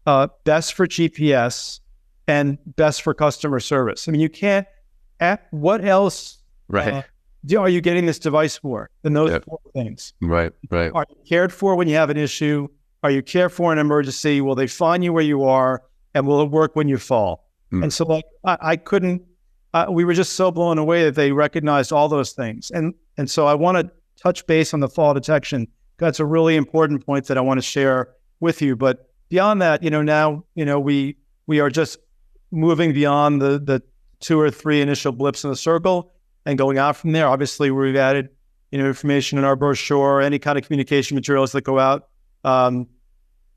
uh, 0.06 0.28
best 0.44 0.74
for 0.74 0.86
GPS, 0.86 1.80
and 2.26 2.58
best 2.76 3.02
for 3.02 3.14
customer 3.14 3.60
service. 3.60 4.08
I 4.08 4.12
mean, 4.12 4.20
you 4.20 4.28
can't. 4.28 4.66
What 5.50 5.84
else? 5.84 6.38
Right. 6.68 6.92
Uh, 6.92 7.02
do, 7.44 7.60
are 7.60 7.68
you 7.68 7.80
getting 7.80 8.06
this 8.06 8.18
device 8.18 8.58
for? 8.58 8.90
Than 9.02 9.12
those 9.12 9.30
yep. 9.30 9.44
four 9.44 9.60
things. 9.72 10.12
Right. 10.20 10.52
Right. 10.70 10.90
Are 10.94 11.06
you 11.08 11.16
cared 11.28 11.52
for 11.52 11.76
when 11.76 11.88
you 11.88 11.96
have 11.96 12.10
an 12.10 12.16
issue? 12.16 12.68
Are 13.02 13.10
you 13.10 13.22
cared 13.22 13.52
for 13.52 13.72
in 13.72 13.78
an 13.78 13.86
emergency? 13.86 14.40
Will 14.40 14.54
they 14.54 14.66
find 14.66 15.02
you 15.02 15.12
where 15.12 15.24
you 15.24 15.44
are? 15.44 15.82
And 16.14 16.26
will 16.26 16.42
it 16.42 16.50
work 16.50 16.76
when 16.76 16.88
you 16.88 16.98
fall? 16.98 17.48
Mm. 17.72 17.84
And 17.84 17.92
so, 17.92 18.04
like, 18.04 18.24
I, 18.44 18.58
I 18.60 18.76
couldn't. 18.76 19.22
Uh, 19.74 19.86
we 19.90 20.04
were 20.04 20.12
just 20.12 20.34
so 20.34 20.50
blown 20.50 20.78
away 20.78 21.04
that 21.04 21.14
they 21.14 21.32
recognized 21.32 21.92
all 21.92 22.08
those 22.08 22.32
things. 22.32 22.70
And 22.70 22.94
and 23.16 23.30
so, 23.30 23.46
I 23.46 23.54
want 23.54 23.78
to 23.78 23.90
touch 24.22 24.46
base 24.46 24.74
on 24.74 24.80
the 24.80 24.88
fall 24.88 25.14
detection. 25.14 25.66
That's 25.98 26.20
a 26.20 26.26
really 26.26 26.56
important 26.56 27.04
point 27.04 27.26
that 27.26 27.38
I 27.38 27.40
want 27.40 27.58
to 27.58 27.62
share 27.62 28.10
with 28.40 28.60
you. 28.60 28.76
But 28.76 29.08
beyond 29.30 29.62
that, 29.62 29.82
you 29.82 29.90
know, 29.90 30.02
now 30.02 30.44
you 30.54 30.64
know 30.64 30.78
we 30.78 31.16
we 31.46 31.60
are 31.60 31.70
just 31.70 31.98
moving 32.52 32.92
beyond 32.92 33.42
the 33.42 33.58
the 33.58 33.82
two 34.20 34.38
or 34.38 34.50
three 34.50 34.80
initial 34.80 35.10
blips 35.10 35.42
in 35.42 35.50
the 35.50 35.56
circle 35.56 36.12
and 36.46 36.56
going 36.56 36.78
out 36.78 36.96
from 36.96 37.12
there. 37.12 37.26
Obviously, 37.26 37.70
we've 37.70 37.96
added 37.96 38.28
you 38.70 38.78
know 38.78 38.86
information 38.86 39.38
in 39.38 39.44
our 39.44 39.56
brochure, 39.56 40.20
any 40.20 40.38
kind 40.38 40.56
of 40.58 40.64
communication 40.64 41.14
materials 41.14 41.52
that 41.52 41.62
go 41.62 41.78
out, 41.78 42.08
um, 42.44 42.86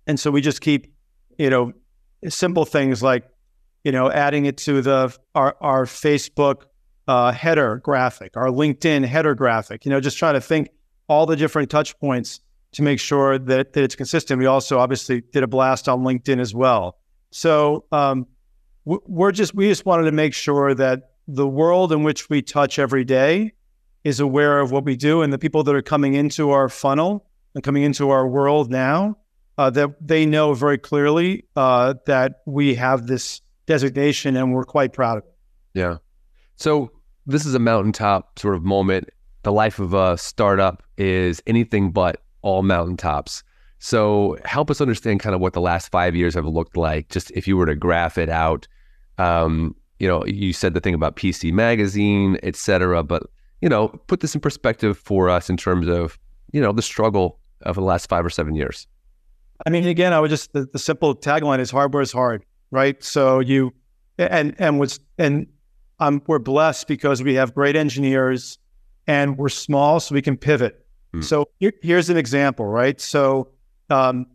and 0.08 0.20
so 0.20 0.32
we 0.32 0.42
just 0.42 0.62
keep 0.62 0.94
you 1.38 1.50
know 1.50 1.74
simple 2.28 2.66
things 2.66 3.04
like 3.04 3.28
you 3.84 3.92
know 3.92 4.10
adding 4.12 4.46
it 4.46 4.58
to 4.58 4.82
the 4.82 5.16
our 5.36 5.56
our 5.62 5.86
Facebook 5.86 6.64
uh, 7.08 7.32
header 7.32 7.78
graphic, 7.78 8.36
our 8.36 8.48
LinkedIn 8.48 9.06
header 9.06 9.36
graphic. 9.36 9.86
You 9.86 9.92
know, 9.92 10.00
just 10.00 10.18
trying 10.18 10.34
to 10.34 10.42
think 10.42 10.70
all 11.08 11.26
the 11.26 11.36
different 11.36 11.70
touch 11.70 11.98
points 12.00 12.40
to 12.72 12.82
make 12.82 13.00
sure 13.00 13.38
that 13.38 13.74
that 13.74 13.84
it's 13.84 13.96
consistent. 13.96 14.40
We 14.40 14.48
also 14.48 14.80
obviously 14.80 15.22
did 15.22 15.44
a 15.44 15.48
blast 15.48 15.88
on 15.88 16.04
LinkedIn 16.04 16.40
as 16.40 16.54
well. 16.54 16.98
So 17.32 17.86
um, 17.92 18.28
we're 18.86 19.32
just 19.32 19.54
we 19.56 19.68
just 19.68 19.86
wanted 19.86 20.04
to 20.04 20.12
make 20.12 20.34
sure 20.34 20.74
that 20.74 21.12
the 21.28 21.48
world 21.48 21.92
in 21.92 22.04
which 22.04 22.30
we 22.30 22.42
touch 22.42 22.80
every 22.80 23.04
day 23.04 23.52
is 24.04 24.20
aware 24.20 24.60
of 24.60 24.72
what 24.72 24.86
we 24.86 24.96
do 24.96 25.22
and 25.22 25.34
the 25.34 25.40
people 25.40 25.64
that 25.64 25.76
are 25.76 25.82
coming 25.82 26.14
into 26.14 26.52
our 26.52 26.70
funnel 26.70 27.26
and 27.56 27.64
coming 27.64 27.84
into 27.84 28.12
our 28.12 28.28
world 28.28 28.70
now 28.70 29.18
uh, 29.58 29.70
that 29.72 29.96
they 30.06 30.26
know 30.26 30.54
very 30.54 30.78
clearly 30.78 31.46
uh, 31.56 31.96
that 32.06 32.42
we 32.46 32.76
have 32.76 33.08
this 33.08 33.42
designation 33.66 34.36
and 34.36 34.54
we're 34.54 34.64
quite 34.64 34.94
proud 34.94 35.18
of 35.18 35.24
it. 35.24 35.34
Yeah. 35.74 35.98
So 36.56 36.92
this 37.26 37.46
is 37.46 37.56
a 37.56 37.60
mountaintop 37.60 38.38
sort 38.38 38.56
of 38.56 38.64
moment. 38.64 39.10
The 39.44 39.52
life 39.52 39.80
of 39.80 39.94
a 39.94 40.18
startup 40.18 40.84
is 40.98 41.42
anything 41.48 41.92
but 41.92 42.22
all 42.42 42.62
mountaintops. 42.62 43.44
So 43.80 44.38
help 44.46 44.70
us 44.70 44.82
understand 44.82 45.20
kind 45.20 45.36
of 45.36 45.42
what 45.42 45.54
the 45.54 45.62
last 45.62 45.90
five 45.90 46.16
years 46.16 46.36
have 46.36 46.46
looked 46.46 46.78
like. 46.78 47.10
Just 47.10 47.32
if 47.32 47.48
you 47.48 47.58
were 47.58 47.66
to 47.66 47.76
graph 47.76 48.18
it 48.18 48.30
out, 48.30 48.68
um, 49.18 49.76
you 50.00 50.08
know, 50.08 50.26
you 50.26 50.54
said 50.54 50.74
the 50.74 50.82
thing 50.82 50.94
about 50.94 51.16
PC 51.16 51.52
Magazine, 51.52 52.38
et 52.44 52.56
cetera, 52.56 53.04
but 53.04 53.24
you 53.62 53.70
know, 53.70 53.88
put 54.08 54.20
this 54.20 54.36
in 54.36 54.42
perspective 54.42 54.98
for 54.98 55.30
us 55.30 55.50
in 55.50 55.58
terms 55.58 55.88
of 55.88 56.18
you 56.52 56.62
know 56.62 56.72
the 56.72 56.82
struggle 56.82 57.40
of 57.62 57.76
the 57.76 57.82
last 57.82 58.10
five 58.10 58.26
or 58.26 58.30
seven 58.30 58.56
years. 58.56 58.88
I 59.66 59.70
mean, 59.70 59.88
again, 59.88 60.14
I 60.14 60.20
would 60.20 60.30
just 60.30 60.54
the, 60.54 60.68
the 60.72 60.80
simple 60.80 61.16
tagline 61.16 61.60
is 61.60 61.72
hardware 61.72 62.02
is 62.02 62.12
hard, 62.12 62.44
right? 62.72 63.02
So 63.04 63.40
you 63.40 63.74
and 64.18 64.56
and 64.60 64.80
was 64.80 65.00
and 65.18 65.48
um, 66.00 66.22
we're 66.28 66.40
blessed 66.40 66.88
because 66.88 67.24
we 67.24 67.36
have 67.36 67.54
great 67.54 67.76
engineers 67.76 68.58
and 69.08 69.38
we're 69.38 69.50
small, 69.50 70.00
so 70.00 70.14
we 70.14 70.22
can 70.22 70.36
pivot. 70.36 70.86
Hmm. 71.14 71.22
So 71.22 71.50
here, 71.60 71.72
here's 71.82 72.10
an 72.10 72.18
example, 72.18 72.66
right? 72.66 73.00
So 73.00 73.50
um, 73.90 74.26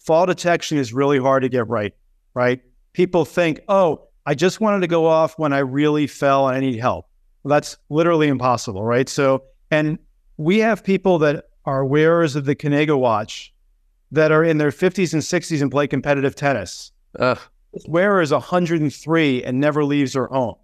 fall 0.00 0.26
detection 0.26 0.78
is 0.78 0.92
really 0.92 1.18
hard 1.18 1.42
to 1.42 1.48
get 1.48 1.68
right, 1.68 1.94
right? 2.34 2.60
People 2.92 3.24
think, 3.24 3.60
oh, 3.68 4.05
I 4.26 4.34
just 4.34 4.60
wanted 4.60 4.80
to 4.80 4.88
go 4.88 5.06
off 5.06 5.38
when 5.38 5.52
I 5.52 5.58
really 5.60 6.08
fell 6.08 6.48
and 6.48 6.56
I 6.56 6.60
need 6.60 6.80
help. 6.80 7.06
Well, 7.44 7.50
that's 7.50 7.76
literally 7.90 8.26
impossible, 8.26 8.82
right? 8.82 9.08
So, 9.08 9.44
and 9.70 10.00
we 10.36 10.58
have 10.58 10.82
people 10.82 11.18
that 11.20 11.44
are 11.64 11.84
wearers 11.84 12.34
of 12.34 12.44
the 12.44 12.56
Kanega 12.56 12.98
watch 12.98 13.54
that 14.10 14.32
are 14.32 14.42
in 14.42 14.58
their 14.58 14.72
50s 14.72 15.12
and 15.12 15.22
60s 15.22 15.62
and 15.62 15.70
play 15.70 15.86
competitive 15.86 16.34
tennis. 16.34 16.90
Ugh. 17.20 17.38
This 17.72 17.84
wearer 17.86 18.20
is 18.20 18.32
103 18.32 19.44
and 19.44 19.60
never 19.60 19.84
leaves 19.84 20.14
her 20.14 20.26
home. 20.26 20.56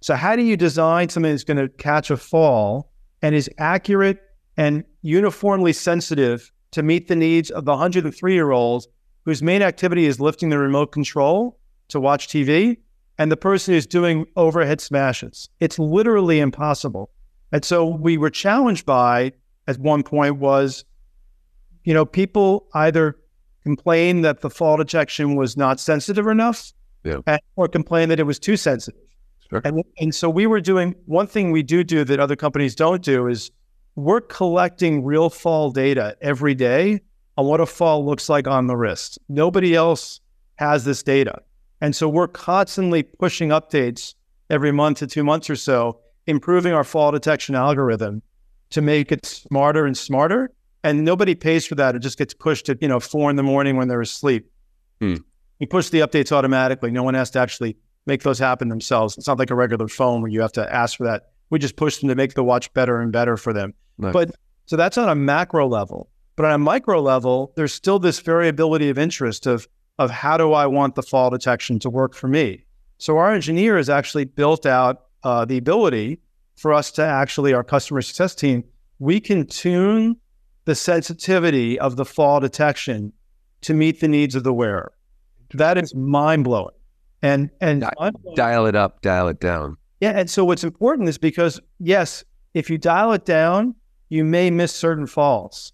So, 0.00 0.14
how 0.14 0.34
do 0.34 0.42
you 0.42 0.56
design 0.56 1.08
something 1.08 1.30
that's 1.30 1.44
going 1.44 1.56
to 1.56 1.68
catch 1.68 2.10
a 2.10 2.16
fall 2.16 2.90
and 3.22 3.34
is 3.34 3.48
accurate 3.58 4.18
and 4.56 4.84
uniformly 5.02 5.72
sensitive 5.72 6.50
to 6.72 6.82
meet 6.82 7.06
the 7.06 7.16
needs 7.16 7.50
of 7.50 7.64
the 7.64 7.72
103 7.72 8.34
year 8.34 8.50
old 8.50 8.86
whose 9.24 9.42
main 9.42 9.62
activity 9.62 10.06
is 10.06 10.18
lifting 10.18 10.48
the 10.48 10.58
remote 10.58 10.90
control 10.90 11.58
to 11.88 12.00
watch 12.00 12.28
TV 12.28 12.78
and 13.18 13.32
the 13.32 13.36
person 13.36 13.74
who's 13.74 13.86
doing 13.86 14.26
overhead 14.36 14.80
smashes. 14.80 15.48
It's 15.60 15.78
literally 15.78 16.40
impossible. 16.40 17.10
And 17.52 17.64
so 17.64 17.86
we 17.86 18.16
were 18.16 18.30
challenged 18.30 18.86
by 18.86 19.32
at 19.66 19.78
one 19.78 20.02
point 20.02 20.36
was, 20.36 20.84
you 21.84 21.92
know, 21.92 22.06
people 22.06 22.68
either 22.74 23.16
complain 23.64 24.22
that 24.22 24.40
the 24.40 24.50
fall 24.50 24.76
detection 24.76 25.34
was 25.34 25.56
not 25.56 25.80
sensitive 25.80 26.26
enough 26.26 26.72
yeah. 27.04 27.38
or 27.56 27.68
complain 27.68 28.08
that 28.08 28.20
it 28.20 28.24
was 28.24 28.38
too 28.38 28.56
sensitive. 28.56 29.00
Sure. 29.50 29.62
And, 29.64 29.82
and 29.98 30.14
so 30.14 30.28
we 30.28 30.46
were 30.46 30.60
doing 30.60 30.94
one 31.06 31.26
thing 31.26 31.50
we 31.50 31.62
do 31.62 31.82
do 31.82 32.04
that 32.04 32.20
other 32.20 32.36
companies 32.36 32.74
don't 32.74 33.02
do 33.02 33.26
is 33.26 33.50
we're 33.96 34.20
collecting 34.20 35.04
real 35.04 35.30
fall 35.30 35.70
data 35.70 36.16
every 36.20 36.54
day 36.54 37.00
on 37.36 37.46
what 37.46 37.60
a 37.60 37.66
fall 37.66 38.04
looks 38.04 38.28
like 38.28 38.46
on 38.46 38.66
the 38.66 38.76
wrist. 38.76 39.18
Nobody 39.28 39.74
else 39.74 40.20
has 40.56 40.84
this 40.84 41.02
data. 41.02 41.40
And 41.80 41.94
so 41.94 42.08
we're 42.08 42.28
constantly 42.28 43.02
pushing 43.02 43.50
updates 43.50 44.14
every 44.50 44.72
month 44.72 44.98
to 44.98 45.06
two 45.06 45.24
months 45.24 45.48
or 45.48 45.56
so, 45.56 46.00
improving 46.26 46.72
our 46.72 46.84
fall 46.84 47.12
detection 47.12 47.54
algorithm 47.54 48.22
to 48.70 48.82
make 48.82 49.12
it 49.12 49.24
smarter 49.24 49.86
and 49.86 49.96
smarter. 49.96 50.50
And 50.84 51.04
nobody 51.04 51.34
pays 51.34 51.66
for 51.66 51.74
that. 51.76 51.94
It 51.94 52.00
just 52.00 52.18
gets 52.18 52.34
pushed 52.34 52.68
at, 52.68 52.80
you 52.80 52.88
know, 52.88 53.00
four 53.00 53.30
in 53.30 53.36
the 53.36 53.42
morning 53.42 53.76
when 53.76 53.88
they're 53.88 54.00
asleep. 54.00 54.50
Hmm. 55.00 55.16
We 55.60 55.66
push 55.66 55.88
the 55.88 56.00
updates 56.00 56.32
automatically. 56.32 56.90
No 56.90 57.02
one 57.02 57.14
has 57.14 57.30
to 57.30 57.40
actually 57.40 57.76
make 58.06 58.22
those 58.22 58.38
happen 58.38 58.68
themselves. 58.68 59.18
It's 59.18 59.26
not 59.26 59.38
like 59.38 59.50
a 59.50 59.54
regular 59.54 59.88
phone 59.88 60.22
where 60.22 60.30
you 60.30 60.40
have 60.40 60.52
to 60.52 60.74
ask 60.74 60.96
for 60.96 61.04
that. 61.04 61.30
We 61.50 61.58
just 61.58 61.76
push 61.76 61.98
them 61.98 62.08
to 62.08 62.14
make 62.14 62.34
the 62.34 62.44
watch 62.44 62.72
better 62.74 63.00
and 63.00 63.12
better 63.12 63.36
for 63.36 63.52
them. 63.52 63.74
Nice. 63.98 64.12
But 64.12 64.30
so 64.66 64.76
that's 64.76 64.98
on 64.98 65.08
a 65.08 65.14
macro 65.14 65.66
level. 65.66 66.10
But 66.36 66.46
on 66.46 66.52
a 66.52 66.58
micro 66.58 67.00
level, 67.00 67.52
there's 67.56 67.74
still 67.74 67.98
this 67.98 68.20
variability 68.20 68.90
of 68.90 68.98
interest 68.98 69.46
of 69.46 69.66
of 69.98 70.10
how 70.10 70.36
do 70.36 70.52
I 70.52 70.66
want 70.66 70.94
the 70.94 71.02
fall 71.02 71.30
detection 71.30 71.78
to 71.80 71.90
work 71.90 72.14
for 72.14 72.28
me. 72.28 72.64
So 72.98 73.16
our 73.18 73.32
engineer 73.32 73.76
has 73.76 73.88
actually 73.88 74.24
built 74.24 74.66
out 74.66 75.06
uh, 75.24 75.44
the 75.44 75.58
ability 75.58 76.20
for 76.56 76.72
us 76.72 76.90
to 76.92 77.02
actually 77.02 77.52
our 77.52 77.64
customer 77.64 78.02
success 78.02 78.34
team. 78.34 78.64
We 78.98 79.20
can 79.20 79.46
tune 79.46 80.16
the 80.64 80.74
sensitivity 80.74 81.78
of 81.78 81.96
the 81.96 82.04
fall 82.04 82.40
detection 82.40 83.12
to 83.62 83.74
meet 83.74 84.00
the 84.00 84.08
needs 84.08 84.34
of 84.34 84.44
the 84.44 84.52
wearer. 84.52 84.92
That 85.54 85.78
is 85.78 85.94
mind 85.94 86.44
blowing. 86.44 86.74
And 87.22 87.50
and 87.60 87.80
Di- 87.80 88.10
dial 88.36 88.66
it 88.66 88.76
up, 88.76 89.00
dial 89.02 89.26
it 89.28 89.40
down. 89.40 89.76
yeah, 90.00 90.10
and 90.10 90.30
so 90.30 90.44
what's 90.44 90.62
important 90.62 91.08
is 91.08 91.18
because 91.18 91.60
yes, 91.80 92.22
if 92.54 92.70
you 92.70 92.78
dial 92.78 93.12
it 93.12 93.24
down, 93.24 93.74
you 94.08 94.24
may 94.24 94.50
miss 94.50 94.72
certain 94.72 95.06
falls 95.06 95.72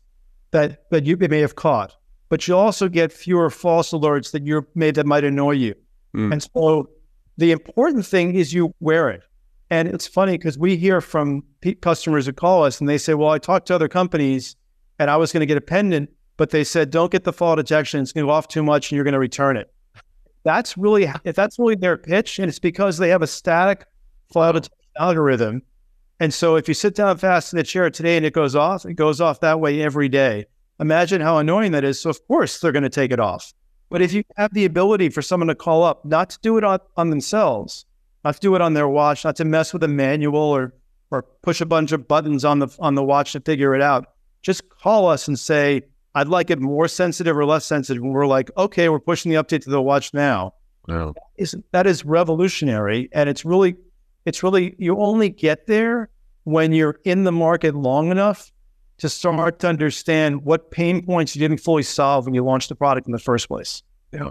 that 0.52 0.84
that 0.90 1.04
you 1.04 1.16
may 1.18 1.40
have 1.40 1.54
caught, 1.54 1.96
but 2.28 2.46
you 2.48 2.56
also 2.56 2.88
get 2.88 3.12
fewer 3.12 3.50
false 3.50 3.92
alerts 3.92 4.32
that 4.32 4.46
you 4.46 4.66
made 4.74 4.94
that 4.96 5.06
might 5.06 5.24
annoy 5.24 5.52
you. 5.52 5.74
Mm. 6.14 6.32
And 6.32 6.42
so 6.42 6.88
the 7.36 7.52
important 7.52 8.06
thing 8.06 8.34
is 8.34 8.52
you 8.52 8.74
wear 8.80 9.10
it. 9.10 9.22
And 9.70 9.88
it's 9.88 10.06
funny 10.06 10.32
because 10.32 10.58
we 10.58 10.76
hear 10.76 11.00
from 11.00 11.42
customers 11.80 12.26
who 12.26 12.32
call 12.32 12.64
us 12.64 12.80
and 12.80 12.88
they 12.88 12.98
say, 12.98 13.14
"Well, 13.14 13.30
I 13.30 13.38
talked 13.38 13.66
to 13.68 13.74
other 13.74 13.88
companies 13.88 14.56
and 14.98 15.10
I 15.10 15.16
was 15.16 15.32
going 15.32 15.40
to 15.40 15.46
get 15.46 15.56
a 15.56 15.62
pendant, 15.62 16.10
but 16.36 16.50
they 16.50 16.64
said 16.64 16.90
don't 16.90 17.10
get 17.10 17.24
the 17.24 17.32
fall 17.32 17.56
detection; 17.56 18.00
it's 18.00 18.12
going 18.12 18.24
to 18.24 18.28
go 18.28 18.32
off 18.32 18.46
too 18.48 18.62
much, 18.62 18.90
and 18.90 18.96
you're 18.96 19.04
going 19.04 19.12
to 19.14 19.18
return 19.18 19.56
it." 19.56 19.72
That's 20.44 20.76
really 20.76 21.10
if 21.24 21.34
that's 21.34 21.58
really 21.58 21.76
their 21.76 21.96
pitch, 21.96 22.38
and 22.38 22.48
it's 22.48 22.58
because 22.58 22.98
they 22.98 23.08
have 23.08 23.22
a 23.22 23.26
static 23.26 23.86
fall 24.32 24.52
detection 24.52 24.78
algorithm. 24.98 25.62
And 26.20 26.32
so 26.32 26.56
if 26.56 26.68
you 26.68 26.74
sit 26.74 26.94
down 26.94 27.18
fast 27.18 27.52
in 27.52 27.56
the 27.56 27.64
chair 27.64 27.90
today 27.90 28.16
and 28.16 28.24
it 28.24 28.32
goes 28.32 28.54
off, 28.54 28.84
it 28.84 28.94
goes 28.94 29.20
off 29.20 29.40
that 29.40 29.58
way 29.60 29.82
every 29.82 30.08
day. 30.08 30.46
Imagine 30.80 31.20
how 31.20 31.38
annoying 31.38 31.72
that 31.72 31.84
is. 31.84 32.00
So 32.00 32.10
of 32.10 32.26
course 32.26 32.60
they're 32.60 32.72
going 32.72 32.82
to 32.82 32.90
take 32.90 33.12
it 33.12 33.20
off. 33.20 33.52
But 33.90 34.02
if 34.02 34.12
you 34.12 34.24
have 34.36 34.52
the 34.54 34.64
ability 34.64 35.10
for 35.10 35.22
someone 35.22 35.48
to 35.48 35.54
call 35.54 35.84
up, 35.84 36.04
not 36.04 36.30
to 36.30 36.38
do 36.42 36.58
it 36.58 36.64
on, 36.64 36.80
on 36.96 37.10
themselves, 37.10 37.84
not 38.24 38.34
to 38.34 38.40
do 38.40 38.54
it 38.56 38.60
on 38.62 38.74
their 38.74 38.88
watch, 38.88 39.24
not 39.24 39.36
to 39.36 39.44
mess 39.44 39.72
with 39.72 39.82
a 39.84 39.88
manual 39.88 40.40
or 40.40 40.74
or 41.10 41.22
push 41.42 41.60
a 41.60 41.66
bunch 41.66 41.92
of 41.92 42.08
buttons 42.08 42.44
on 42.44 42.58
the 42.58 42.68
on 42.80 42.94
the 42.96 43.04
watch 43.04 43.32
to 43.32 43.40
figure 43.40 43.74
it 43.74 43.82
out, 43.82 44.06
just 44.42 44.68
call 44.68 45.06
us 45.06 45.28
and 45.28 45.38
say, 45.38 45.82
I'd 46.16 46.28
like 46.28 46.50
it 46.50 46.60
more 46.60 46.88
sensitive 46.88 47.36
or 47.36 47.44
less 47.44 47.64
sensitive. 47.66 48.02
And 48.02 48.12
we're 48.12 48.26
like, 48.26 48.50
okay, 48.56 48.88
we're 48.88 48.98
pushing 48.98 49.30
the 49.30 49.42
update 49.42 49.62
to 49.64 49.70
the 49.70 49.82
watch 49.82 50.12
now 50.14 50.54
Wow. 50.88 51.14
is 51.36 51.56
that 51.72 51.86
is 51.86 52.04
revolutionary 52.04 53.08
and 53.12 53.28
it's 53.28 53.44
really 53.44 53.76
it's 54.26 54.42
really 54.42 54.74
you 54.78 54.98
only 54.98 55.30
get 55.30 55.66
there 55.66 56.10
when 56.44 56.72
you're 56.72 57.00
in 57.04 57.24
the 57.24 57.32
market 57.32 57.74
long 57.74 58.10
enough 58.10 58.52
to 58.98 59.08
start 59.08 59.58
to 59.60 59.68
understand 59.68 60.44
what 60.44 60.70
pain 60.70 61.04
points 61.04 61.34
you 61.34 61.40
didn't 61.40 61.60
fully 61.60 61.82
solve 61.82 62.26
when 62.26 62.34
you 62.34 62.44
launched 62.44 62.68
the 62.68 62.74
product 62.74 63.06
in 63.06 63.12
the 63.12 63.18
first 63.18 63.48
place. 63.48 63.82
Yeah. 64.12 64.30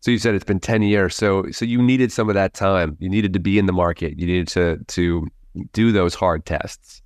So 0.00 0.10
you 0.10 0.18
said 0.18 0.34
it's 0.34 0.44
been 0.44 0.60
10 0.60 0.82
years. 0.82 1.16
So 1.16 1.50
so 1.50 1.64
you 1.64 1.80
needed 1.80 2.12
some 2.12 2.28
of 2.28 2.34
that 2.34 2.52
time. 2.52 2.96
You 3.00 3.08
needed 3.08 3.32
to 3.32 3.40
be 3.40 3.58
in 3.58 3.66
the 3.66 3.72
market. 3.72 4.18
You 4.18 4.26
needed 4.26 4.48
to 4.48 4.78
to 4.88 5.26
do 5.72 5.92
those 5.92 6.14
hard 6.14 6.44
tests 6.44 7.00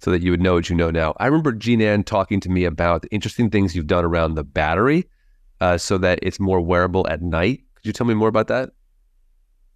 so 0.00 0.10
that 0.10 0.22
you 0.22 0.30
would 0.30 0.40
know 0.40 0.54
what 0.54 0.70
you 0.70 0.76
know 0.76 0.90
now. 0.90 1.14
I 1.18 1.26
remember 1.26 1.52
Jean 1.52 1.82
Anne 1.82 2.04
talking 2.04 2.40
to 2.40 2.48
me 2.48 2.64
about 2.64 3.02
the 3.02 3.08
interesting 3.08 3.50
things 3.50 3.74
you've 3.74 3.86
done 3.86 4.04
around 4.04 4.34
the 4.34 4.44
battery 4.44 5.08
uh, 5.60 5.76
so 5.76 5.98
that 5.98 6.20
it's 6.22 6.38
more 6.38 6.60
wearable 6.60 7.06
at 7.08 7.20
night. 7.20 7.62
Could 7.74 7.86
you 7.86 7.92
tell 7.92 8.06
me 8.06 8.14
more 8.14 8.28
about 8.28 8.46
that? 8.48 8.70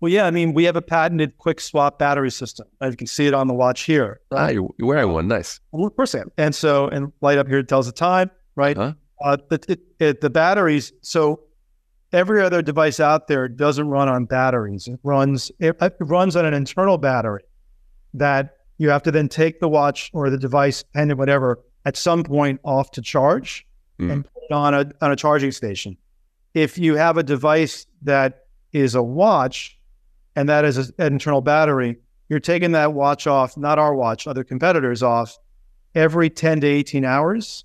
Well, 0.03 0.11
yeah, 0.11 0.27
I 0.27 0.33
mean, 0.33 0.53
we 0.53 0.65
have 0.65 0.75
a 0.75 0.83
patented 0.83 1.39
quick 1.39 1.61
swap 1.61 1.97
battery 1.97 2.33
system. 2.33 2.67
You 2.83 2.97
can 2.97 3.07
see 3.07 3.29
it 3.29 3.35
on 3.35 3.47
the 3.47 3.55
watch 3.55 3.83
here. 3.83 4.21
Ah, 4.33 4.49
you're, 4.49 4.69
wearing 4.81 5.13
one. 5.13 5.29
Nice. 5.29 5.61
Well, 5.71 5.87
of 5.87 5.95
course 5.95 6.13
I 6.17 6.23
am. 6.23 6.33
And 6.37 6.53
so, 6.53 6.89
and 6.89 7.13
light 7.21 7.39
up 7.39 7.47
here 7.47 7.63
tells 7.63 7.87
the 7.87 7.93
time, 7.93 8.29
right? 8.57 8.77
Huh? 8.77 8.95
Uh, 9.25 9.37
the, 9.49 9.61
it, 9.69 9.81
it, 10.01 10.21
the 10.21 10.29
batteries, 10.29 10.93
so 11.03 11.45
every 12.13 12.43
other 12.43 12.63
device 12.63 12.99
out 12.99 13.29
there 13.29 13.47
doesn't 13.47 13.87
run 13.87 14.09
on 14.09 14.25
batteries. 14.25 14.89
It 14.89 14.99
runs, 15.05 15.53
it, 15.61 15.77
it 15.81 15.95
runs 16.01 16.35
on 16.35 16.45
an 16.47 16.53
internal 16.53 16.99
battery 16.99 17.45
that 18.15 18.57
you 18.79 18.91
have 18.91 19.05
to 19.05 19.13
then 19.13 19.29
take 19.29 19.61
the 19.61 19.69
watch 19.69 20.11
or 20.13 20.31
the 20.31 20.37
device, 20.37 20.83
pendant, 20.83 21.17
whatever, 21.17 21.61
at 21.85 21.97
some 21.97 22.25
point 22.25 22.61
off 22.65 22.91
to 22.93 23.03
charge 23.03 23.67
Mm. 24.01 24.11
and 24.11 24.25
put 24.25 24.43
it 24.51 24.53
on 24.53 24.75
a, 24.75 24.91
on 25.01 25.13
a 25.13 25.17
charging 25.17 25.53
station. 25.53 25.97
If 26.55 26.77
you 26.79 26.97
have 26.97 27.19
a 27.19 27.23
device 27.23 27.87
that 28.03 28.47
is 28.73 28.95
a 28.97 29.03
watch 29.03 29.79
and 30.37 30.49
that 30.49 30.65
is 30.65 30.79
an 30.79 30.95
internal 30.99 31.41
battery, 31.41 31.97
you're 32.29 32.41
taking 32.41 32.73
that 32.73 32.95
watch 32.95 33.27
off, 33.27 33.57
not 33.57 33.79
our 33.79 33.95
watch, 33.95 34.27
other 34.27 34.45
competitors 34.45 35.03
off 35.03 35.39
every 35.95 36.31
10 36.31 36.61
to 36.63 36.67
18 36.67 37.05
hours. 37.05 37.65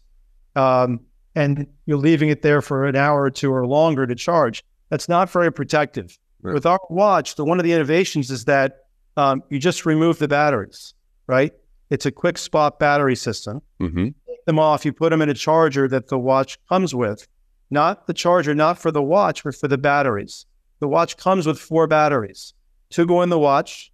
Um, 0.56 1.02
and 1.36 1.68
you're 1.86 1.98
leaving 1.98 2.30
it 2.30 2.42
there 2.42 2.62
for 2.62 2.86
an 2.86 2.96
hour 2.96 3.22
or 3.22 3.30
two 3.30 3.54
or 3.54 3.68
longer 3.68 4.08
to 4.08 4.16
charge. 4.16 4.64
That's 4.90 5.08
not 5.08 5.30
very 5.30 5.52
protective. 5.52 6.18
Right. 6.42 6.54
With 6.54 6.66
our 6.66 6.80
watch, 6.90 7.36
the 7.36 7.46
one 7.46 7.60
of 7.60 7.64
the 7.64 7.74
innovations 7.74 8.32
is 8.32 8.46
that 8.46 8.86
um, 9.18 9.44
you 9.50 9.60
just 9.60 9.86
remove 9.86 10.20
the 10.20 10.28
batteries, 10.28 10.94
right? 11.28 11.54
It's 11.90 12.06
a 12.06 12.12
quick 12.12 12.38
swap 12.38 12.80
battery 12.80 13.16
system. 13.16 13.62
Mm-hmm. 13.80 14.06
Take 14.28 14.46
them 14.46 14.60
off, 14.60 14.86
you 14.86 14.94
put 14.94 15.10
them 15.10 15.22
in 15.22 15.30
a 15.30 15.34
charger 15.34 15.88
that 15.88 16.08
the 16.08 16.20
watch 16.20 16.58
comes 16.68 16.94
with, 16.94 17.28
not 17.70 18.08
the 18.08 18.14
charger, 18.14 18.54
not 18.54 18.78
for 18.78 18.92
the 18.92 19.04
watch, 19.04 19.44
but 19.44 19.56
for 19.56 19.68
the 19.68 19.78
batteries. 19.78 20.46
The 20.80 20.88
watch 20.88 21.18
comes 21.18 21.48
with 21.48 21.60
four 21.60 21.88
batteries. 21.88 22.54
Two 22.90 23.06
go 23.06 23.22
in 23.22 23.30
the 23.30 23.40
watch, 23.40 23.92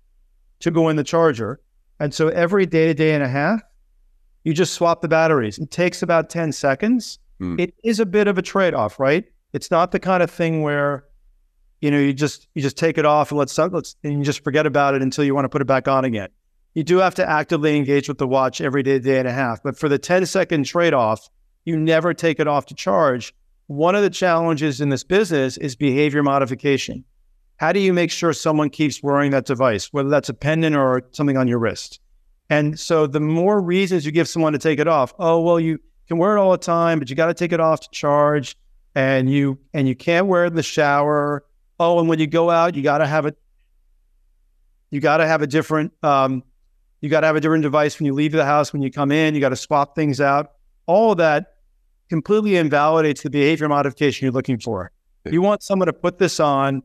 two 0.59 0.71
go 0.71 0.89
in 0.89 0.95
the 0.95 1.03
charger. 1.03 1.59
And 1.99 2.13
so 2.13 2.27
every 2.29 2.65
day 2.65 2.87
to 2.87 2.93
day 2.93 3.13
and 3.13 3.23
a 3.23 3.29
half, 3.29 3.61
you 4.43 4.53
just 4.53 4.73
swap 4.73 5.01
the 5.01 5.07
batteries. 5.07 5.57
It 5.57 5.71
takes 5.71 6.01
about 6.01 6.29
10 6.29 6.51
seconds. 6.51 7.19
Hmm. 7.39 7.59
It 7.59 7.73
is 7.83 7.99
a 7.99 8.05
bit 8.05 8.27
of 8.27 8.37
a 8.37 8.41
trade-off, 8.41 8.99
right? 8.99 9.25
It's 9.53 9.71
not 9.71 9.91
the 9.91 9.99
kind 9.99 10.21
of 10.23 10.29
thing 10.29 10.63
where 10.63 11.05
you 11.81 11.91
know 11.91 11.99
you 11.99 12.13
just 12.13 12.47
you 12.55 12.61
just 12.61 12.77
take 12.77 12.97
it 12.97 13.05
off 13.05 13.31
and 13.31 13.37
let's 13.37 13.57
let's 13.57 13.95
and 14.03 14.13
you 14.13 14.23
just 14.23 14.43
forget 14.43 14.65
about 14.65 14.95
it 14.95 15.01
until 15.01 15.23
you 15.23 15.35
want 15.35 15.45
to 15.45 15.49
put 15.49 15.61
it 15.61 15.65
back 15.65 15.87
on 15.87 16.05
again. 16.05 16.29
You 16.73 16.83
do 16.83 16.97
have 16.97 17.13
to 17.15 17.29
actively 17.29 17.77
engage 17.77 18.07
with 18.07 18.17
the 18.17 18.27
watch 18.27 18.61
every 18.61 18.81
day, 18.81 18.97
day 18.99 19.19
and 19.19 19.27
a 19.27 19.31
half. 19.31 19.61
But 19.61 19.77
for 19.77 19.87
the 19.87 19.99
10 19.99 20.25
second 20.25 20.65
trade-off, 20.65 21.29
you 21.65 21.77
never 21.77 22.13
take 22.13 22.39
it 22.39 22.47
off 22.47 22.65
to 22.67 22.73
charge. 22.73 23.33
One 23.67 23.95
of 23.95 24.01
the 24.01 24.09
challenges 24.09 24.81
in 24.81 24.89
this 24.89 25.03
business 25.03 25.57
is 25.57 25.75
behavior 25.75 26.23
modification. 26.23 27.05
How 27.57 27.71
do 27.71 27.79
you 27.79 27.93
make 27.93 28.11
sure 28.11 28.33
someone 28.33 28.69
keeps 28.69 29.01
wearing 29.01 29.31
that 29.31 29.45
device, 29.45 29.91
whether 29.93 30.09
that's 30.09 30.29
a 30.29 30.33
pendant 30.33 30.75
or 30.75 31.03
something 31.11 31.37
on 31.37 31.47
your 31.47 31.59
wrist? 31.59 31.99
And 32.49 32.79
so 32.79 33.07
the 33.07 33.19
more 33.19 33.61
reasons 33.61 34.05
you 34.05 34.11
give 34.11 34.27
someone 34.27 34.53
to 34.53 34.59
take 34.59 34.79
it 34.79 34.87
off, 34.87 35.13
oh 35.19 35.41
well, 35.41 35.59
you 35.59 35.79
can 36.07 36.17
wear 36.17 36.35
it 36.35 36.39
all 36.39 36.51
the 36.51 36.57
time, 36.57 36.99
but 36.99 37.09
you 37.09 37.15
got 37.15 37.27
to 37.27 37.33
take 37.33 37.53
it 37.53 37.59
off 37.59 37.79
to 37.81 37.89
charge, 37.91 38.57
and 38.95 39.29
you 39.29 39.59
and 39.73 39.87
you 39.87 39.95
can't 39.95 40.27
wear 40.27 40.45
it 40.45 40.47
in 40.47 40.55
the 40.55 40.63
shower. 40.63 41.45
Oh, 41.79 41.99
and 41.99 42.07
when 42.09 42.19
you 42.19 42.27
go 42.27 42.49
out, 42.49 42.75
you 42.75 42.83
got 42.83 42.99
to 42.99 43.07
have 43.07 43.25
it. 43.25 43.37
You 44.91 44.99
got 44.99 45.17
to 45.17 45.27
have 45.27 45.41
a 45.41 45.47
different. 45.47 45.93
Um, 46.03 46.43
you 47.01 47.09
got 47.09 47.21
to 47.21 47.27
have 47.27 47.35
a 47.35 47.41
different 47.41 47.63
device 47.63 47.99
when 47.99 48.05
you 48.05 48.13
leave 48.13 48.31
the 48.31 48.45
house. 48.45 48.71
When 48.71 48.81
you 48.81 48.91
come 48.91 49.11
in, 49.11 49.35
you 49.35 49.41
got 49.41 49.49
to 49.49 49.55
swap 49.55 49.95
things 49.95 50.21
out. 50.21 50.51
All 50.85 51.11
of 51.11 51.17
that 51.17 51.55
completely 52.09 52.57
invalidates 52.57 53.23
the 53.23 53.29
behavior 53.29 53.67
modification 53.67 54.25
you're 54.25 54.33
looking 54.33 54.59
for. 54.59 54.91
You 55.25 55.41
want 55.41 55.63
someone 55.63 55.87
to 55.87 55.93
put 55.93 56.19
this 56.19 56.39
on, 56.39 56.83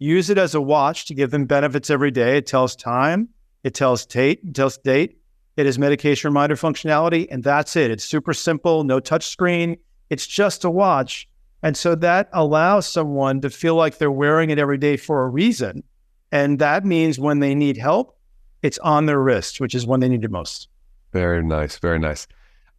use 0.00 0.30
it 0.30 0.38
as 0.38 0.56
a 0.56 0.60
watch 0.60 1.04
to 1.06 1.14
give 1.14 1.30
them 1.30 1.44
benefits 1.44 1.90
every 1.90 2.10
day. 2.10 2.38
It 2.38 2.46
tells 2.46 2.74
time, 2.74 3.28
it 3.62 3.74
tells 3.74 4.04
date, 4.04 4.40
it 4.44 4.54
tells 4.54 4.78
date, 4.78 5.18
It 5.56 5.66
has 5.66 5.78
medication 5.78 6.28
reminder 6.28 6.56
functionality, 6.56 7.28
and 7.30 7.44
that's 7.44 7.76
it. 7.76 7.90
It's 7.90 8.02
super 8.02 8.32
simple, 8.32 8.82
no 8.82 8.98
touch 8.98 9.26
screen. 9.28 9.76
It's 10.08 10.26
just 10.26 10.64
a 10.64 10.70
watch. 10.70 11.28
And 11.62 11.76
so 11.76 11.94
that 11.96 12.30
allows 12.32 12.88
someone 12.88 13.42
to 13.42 13.50
feel 13.50 13.74
like 13.74 13.98
they're 13.98 14.10
wearing 14.10 14.48
it 14.50 14.58
every 14.58 14.78
day 14.78 14.96
for 14.96 15.22
a 15.22 15.28
reason. 15.28 15.84
And 16.32 16.58
that 16.58 16.86
means 16.86 17.18
when 17.18 17.40
they 17.40 17.54
need 17.54 17.76
help, 17.76 18.18
it's 18.62 18.78
on 18.78 19.06
their 19.06 19.20
wrist, 19.20 19.60
which 19.60 19.74
is 19.74 19.86
when 19.86 20.00
they 20.00 20.08
need 20.08 20.24
it 20.24 20.30
most. 20.30 20.68
Very 21.12 21.42
nice. 21.44 21.78
Very 21.78 21.98
nice. 21.98 22.26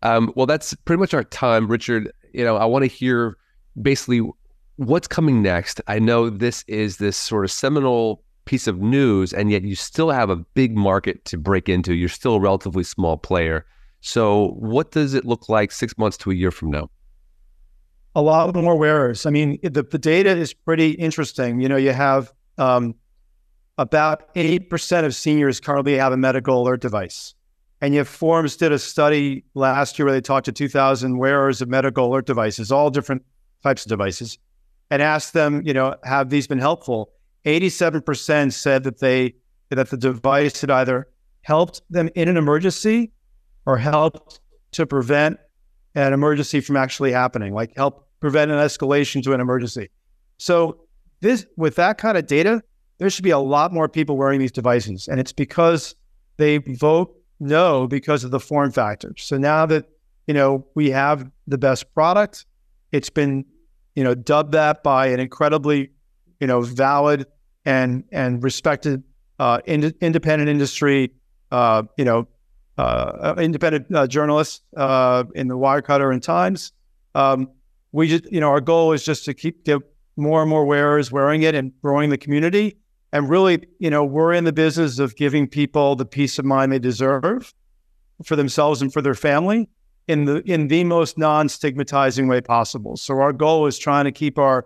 Um, 0.01 0.33
well, 0.35 0.47
that's 0.47 0.73
pretty 0.73 0.99
much 0.99 1.13
our 1.13 1.23
time, 1.23 1.67
Richard. 1.67 2.11
You 2.33 2.43
know, 2.43 2.55
I 2.55 2.65
want 2.65 2.83
to 2.83 2.87
hear 2.87 3.37
basically 3.79 4.27
what's 4.81 5.07
coming 5.07 5.43
next. 5.43 5.79
I 5.87 5.99
know 5.99 6.29
this 6.29 6.63
is 6.67 6.97
this 6.97 7.15
sort 7.15 7.45
of 7.45 7.51
seminal 7.51 8.23
piece 8.45 8.65
of 8.65 8.79
news, 8.79 9.31
and 9.31 9.51
yet 9.51 9.61
you 9.63 9.75
still 9.75 10.09
have 10.09 10.29
a 10.29 10.35
big 10.35 10.75
market 10.75 11.23
to 11.25 11.37
break 11.37 11.69
into. 11.69 11.93
You're 11.93 12.09
still 12.09 12.35
a 12.35 12.39
relatively 12.39 12.83
small 12.83 13.17
player. 13.17 13.65
So, 14.01 14.55
what 14.57 14.91
does 14.91 15.13
it 15.13 15.25
look 15.25 15.47
like 15.47 15.71
six 15.71 15.95
months 15.97 16.17
to 16.17 16.31
a 16.31 16.33
year 16.33 16.49
from 16.49 16.71
now? 16.71 16.89
A 18.15 18.21
lot 18.21 18.53
more 18.55 18.75
wearers. 18.75 19.25
I 19.25 19.29
mean, 19.29 19.59
the, 19.61 19.83
the 19.83 19.99
data 19.99 20.31
is 20.31 20.53
pretty 20.53 20.91
interesting. 20.91 21.61
You 21.61 21.69
know, 21.69 21.77
you 21.77 21.91
have 21.91 22.33
um, 22.57 22.95
about 23.77 24.33
8% 24.33 25.05
of 25.05 25.15
seniors 25.15 25.59
currently 25.59 25.95
have 25.97 26.11
a 26.11 26.17
medical 26.17 26.59
alert 26.59 26.81
device. 26.81 27.35
And 27.79 27.93
yet, 27.93 28.07
Forbes 28.07 28.57
did 28.57 28.71
a 28.71 28.79
study 28.79 29.43
last 29.53 29.99
year 29.99 30.07
where 30.07 30.13
they 30.13 30.21
talked 30.21 30.45
to 30.45 30.51
2,000 30.51 31.19
wearers 31.19 31.61
of 31.61 31.69
medical 31.69 32.07
alert 32.07 32.25
devices, 32.25 32.71
all 32.71 32.89
different 32.89 33.23
types 33.63 33.85
of 33.85 33.89
devices, 33.89 34.39
and 34.91 35.01
asked 35.01 35.33
them, 35.33 35.63
you 35.65 35.73
know, 35.73 35.95
have 36.03 36.29
these 36.29 36.45
been 36.45 36.59
helpful? 36.59 37.11
87% 37.45 38.53
said 38.53 38.83
that 38.83 38.99
they 38.99 39.33
that 39.69 39.89
the 39.89 39.97
device 39.97 40.59
had 40.59 40.69
either 40.69 41.07
helped 41.43 41.81
them 41.89 42.09
in 42.13 42.27
an 42.27 42.35
emergency 42.35 43.11
or 43.65 43.77
helped 43.77 44.41
to 44.73 44.85
prevent 44.85 45.39
an 45.95 46.11
emergency 46.11 46.59
from 46.59 46.75
actually 46.75 47.11
happening, 47.11 47.53
like 47.53 47.73
help 47.75 48.07
prevent 48.19 48.51
an 48.51 48.57
escalation 48.57 49.23
to 49.23 49.33
an 49.33 49.39
emergency. 49.39 49.89
So 50.37 50.81
this 51.21 51.45
with 51.55 51.75
that 51.75 51.97
kind 51.97 52.17
of 52.17 52.27
data, 52.27 52.61
there 52.97 53.09
should 53.09 53.23
be 53.23 53.31
a 53.31 53.39
lot 53.39 53.73
more 53.73 53.87
people 53.87 54.17
wearing 54.17 54.39
these 54.39 54.51
devices. 54.51 55.07
And 55.07 55.19
it's 55.19 55.31
because 55.31 55.95
they 56.37 56.57
vote 56.57 57.15
no 57.39 57.87
because 57.87 58.23
of 58.23 58.31
the 58.31 58.39
form 58.39 58.71
factor. 58.71 59.13
So 59.17 59.37
now 59.37 59.65
that, 59.67 59.85
you 60.27 60.33
know, 60.33 60.67
we 60.75 60.91
have 60.91 61.29
the 61.47 61.57
best 61.57 61.93
product, 61.93 62.45
it's 62.91 63.09
been, 63.09 63.45
you 63.95 64.03
know, 64.03 64.15
dubbed 64.15 64.53
that 64.53 64.83
by 64.83 65.07
an 65.07 65.19
incredibly 65.19 65.91
you 66.41 66.47
know, 66.47 66.59
valid 66.59 67.27
and 67.63 68.03
and 68.11 68.43
respected 68.43 69.03
uh, 69.39 69.61
in, 69.65 69.93
independent 70.01 70.49
industry, 70.49 71.11
uh, 71.51 71.83
you 71.97 72.03
know, 72.03 72.27
uh, 72.77 73.35
independent 73.37 73.95
uh, 73.95 74.07
journalists 74.07 74.61
uh, 74.75 75.23
in 75.35 75.47
the 75.47 75.55
Wirecutter 75.55 76.11
and 76.11 76.21
Times. 76.21 76.73
Um, 77.13 77.49
we 77.91 78.07
just, 78.07 78.29
you 78.31 78.39
know, 78.39 78.49
our 78.49 78.59
goal 78.59 78.91
is 78.91 79.05
just 79.05 79.23
to 79.25 79.33
keep 79.33 79.67
more 80.17 80.41
and 80.41 80.49
more 80.49 80.65
wearers 80.65 81.11
wearing 81.11 81.43
it 81.43 81.55
and 81.55 81.71
growing 81.81 82.09
the 82.09 82.17
community. 82.17 82.77
And 83.13 83.29
really, 83.29 83.67
you 83.79 83.89
know, 83.89 84.03
we're 84.03 84.33
in 84.33 84.45
the 84.45 84.53
business 84.53 84.97
of 84.97 85.15
giving 85.15 85.47
people 85.47 85.95
the 85.95 86.05
peace 86.05 86.39
of 86.39 86.45
mind 86.45 86.71
they 86.71 86.79
deserve 86.79 87.53
for 88.25 88.35
themselves 88.35 88.81
and 88.81 88.91
for 88.91 89.01
their 89.01 89.15
family 89.15 89.69
in 90.07 90.25
the 90.25 90.41
in 90.51 90.67
the 90.67 90.83
most 90.83 91.17
non-stigmatizing 91.17 92.27
way 92.27 92.41
possible. 92.41 92.97
So 92.97 93.19
our 93.19 93.33
goal 93.33 93.67
is 93.67 93.77
trying 93.77 94.05
to 94.05 94.11
keep 94.11 94.37
our 94.37 94.65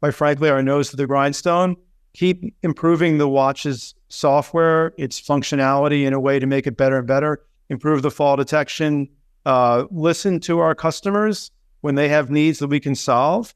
quite 0.00 0.14
frankly, 0.14 0.48
our 0.48 0.62
nose 0.62 0.90
to 0.90 0.96
the 0.96 1.06
grindstone. 1.06 1.76
Keep 2.14 2.54
improving 2.62 3.18
the 3.18 3.28
watch's 3.28 3.94
software, 4.08 4.94
its 4.96 5.20
functionality 5.20 6.06
in 6.06 6.12
a 6.12 6.20
way 6.20 6.38
to 6.38 6.46
make 6.46 6.66
it 6.66 6.76
better 6.76 6.98
and 6.98 7.06
better. 7.06 7.44
Improve 7.68 8.02
the 8.02 8.10
fall 8.10 8.36
detection. 8.36 9.08
Uh, 9.44 9.84
listen 9.90 10.40
to 10.40 10.60
our 10.60 10.74
customers 10.74 11.50
when 11.80 11.94
they 11.94 12.08
have 12.08 12.30
needs 12.30 12.58
that 12.58 12.68
we 12.68 12.80
can 12.80 12.94
solve. 12.94 13.54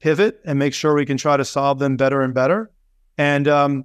Pivot 0.00 0.40
and 0.44 0.58
make 0.58 0.74
sure 0.74 0.94
we 0.94 1.06
can 1.06 1.16
try 1.16 1.36
to 1.36 1.44
solve 1.44 1.78
them 1.78 1.96
better 1.96 2.22
and 2.22 2.34
better, 2.34 2.72
and 3.18 3.46
um, 3.46 3.84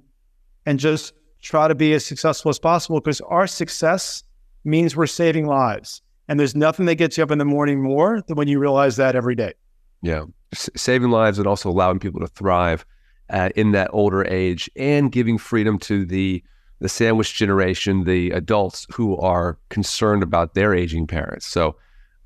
and 0.66 0.80
just 0.80 1.12
try 1.40 1.68
to 1.68 1.74
be 1.76 1.92
as 1.92 2.04
successful 2.04 2.48
as 2.48 2.58
possible 2.58 2.98
because 3.00 3.20
our 3.20 3.46
success 3.46 4.24
means 4.64 4.96
we're 4.96 5.06
saving 5.06 5.46
lives. 5.46 6.02
And 6.28 6.38
there's 6.38 6.54
nothing 6.54 6.86
that 6.86 6.96
gets 6.96 7.16
you 7.16 7.24
up 7.24 7.30
in 7.30 7.38
the 7.38 7.44
morning 7.44 7.82
more 7.82 8.22
than 8.26 8.36
when 8.36 8.48
you 8.48 8.58
realize 8.58 8.96
that 8.96 9.16
every 9.16 9.34
day. 9.34 9.54
Yeah 10.02 10.24
saving 10.54 11.10
lives 11.10 11.38
and 11.38 11.46
also 11.46 11.70
allowing 11.70 11.98
people 11.98 12.20
to 12.20 12.26
thrive 12.26 12.84
uh, 13.30 13.50
in 13.56 13.72
that 13.72 13.90
older 13.92 14.24
age 14.24 14.70
and 14.76 15.12
giving 15.12 15.38
freedom 15.38 15.78
to 15.78 16.04
the 16.04 16.42
the 16.80 16.88
sandwich 16.88 17.34
generation, 17.34 18.04
the 18.04 18.30
adults 18.30 18.86
who 18.92 19.16
are 19.16 19.58
concerned 19.68 20.22
about 20.22 20.54
their 20.54 20.72
aging 20.72 21.08
parents. 21.08 21.44
So, 21.44 21.74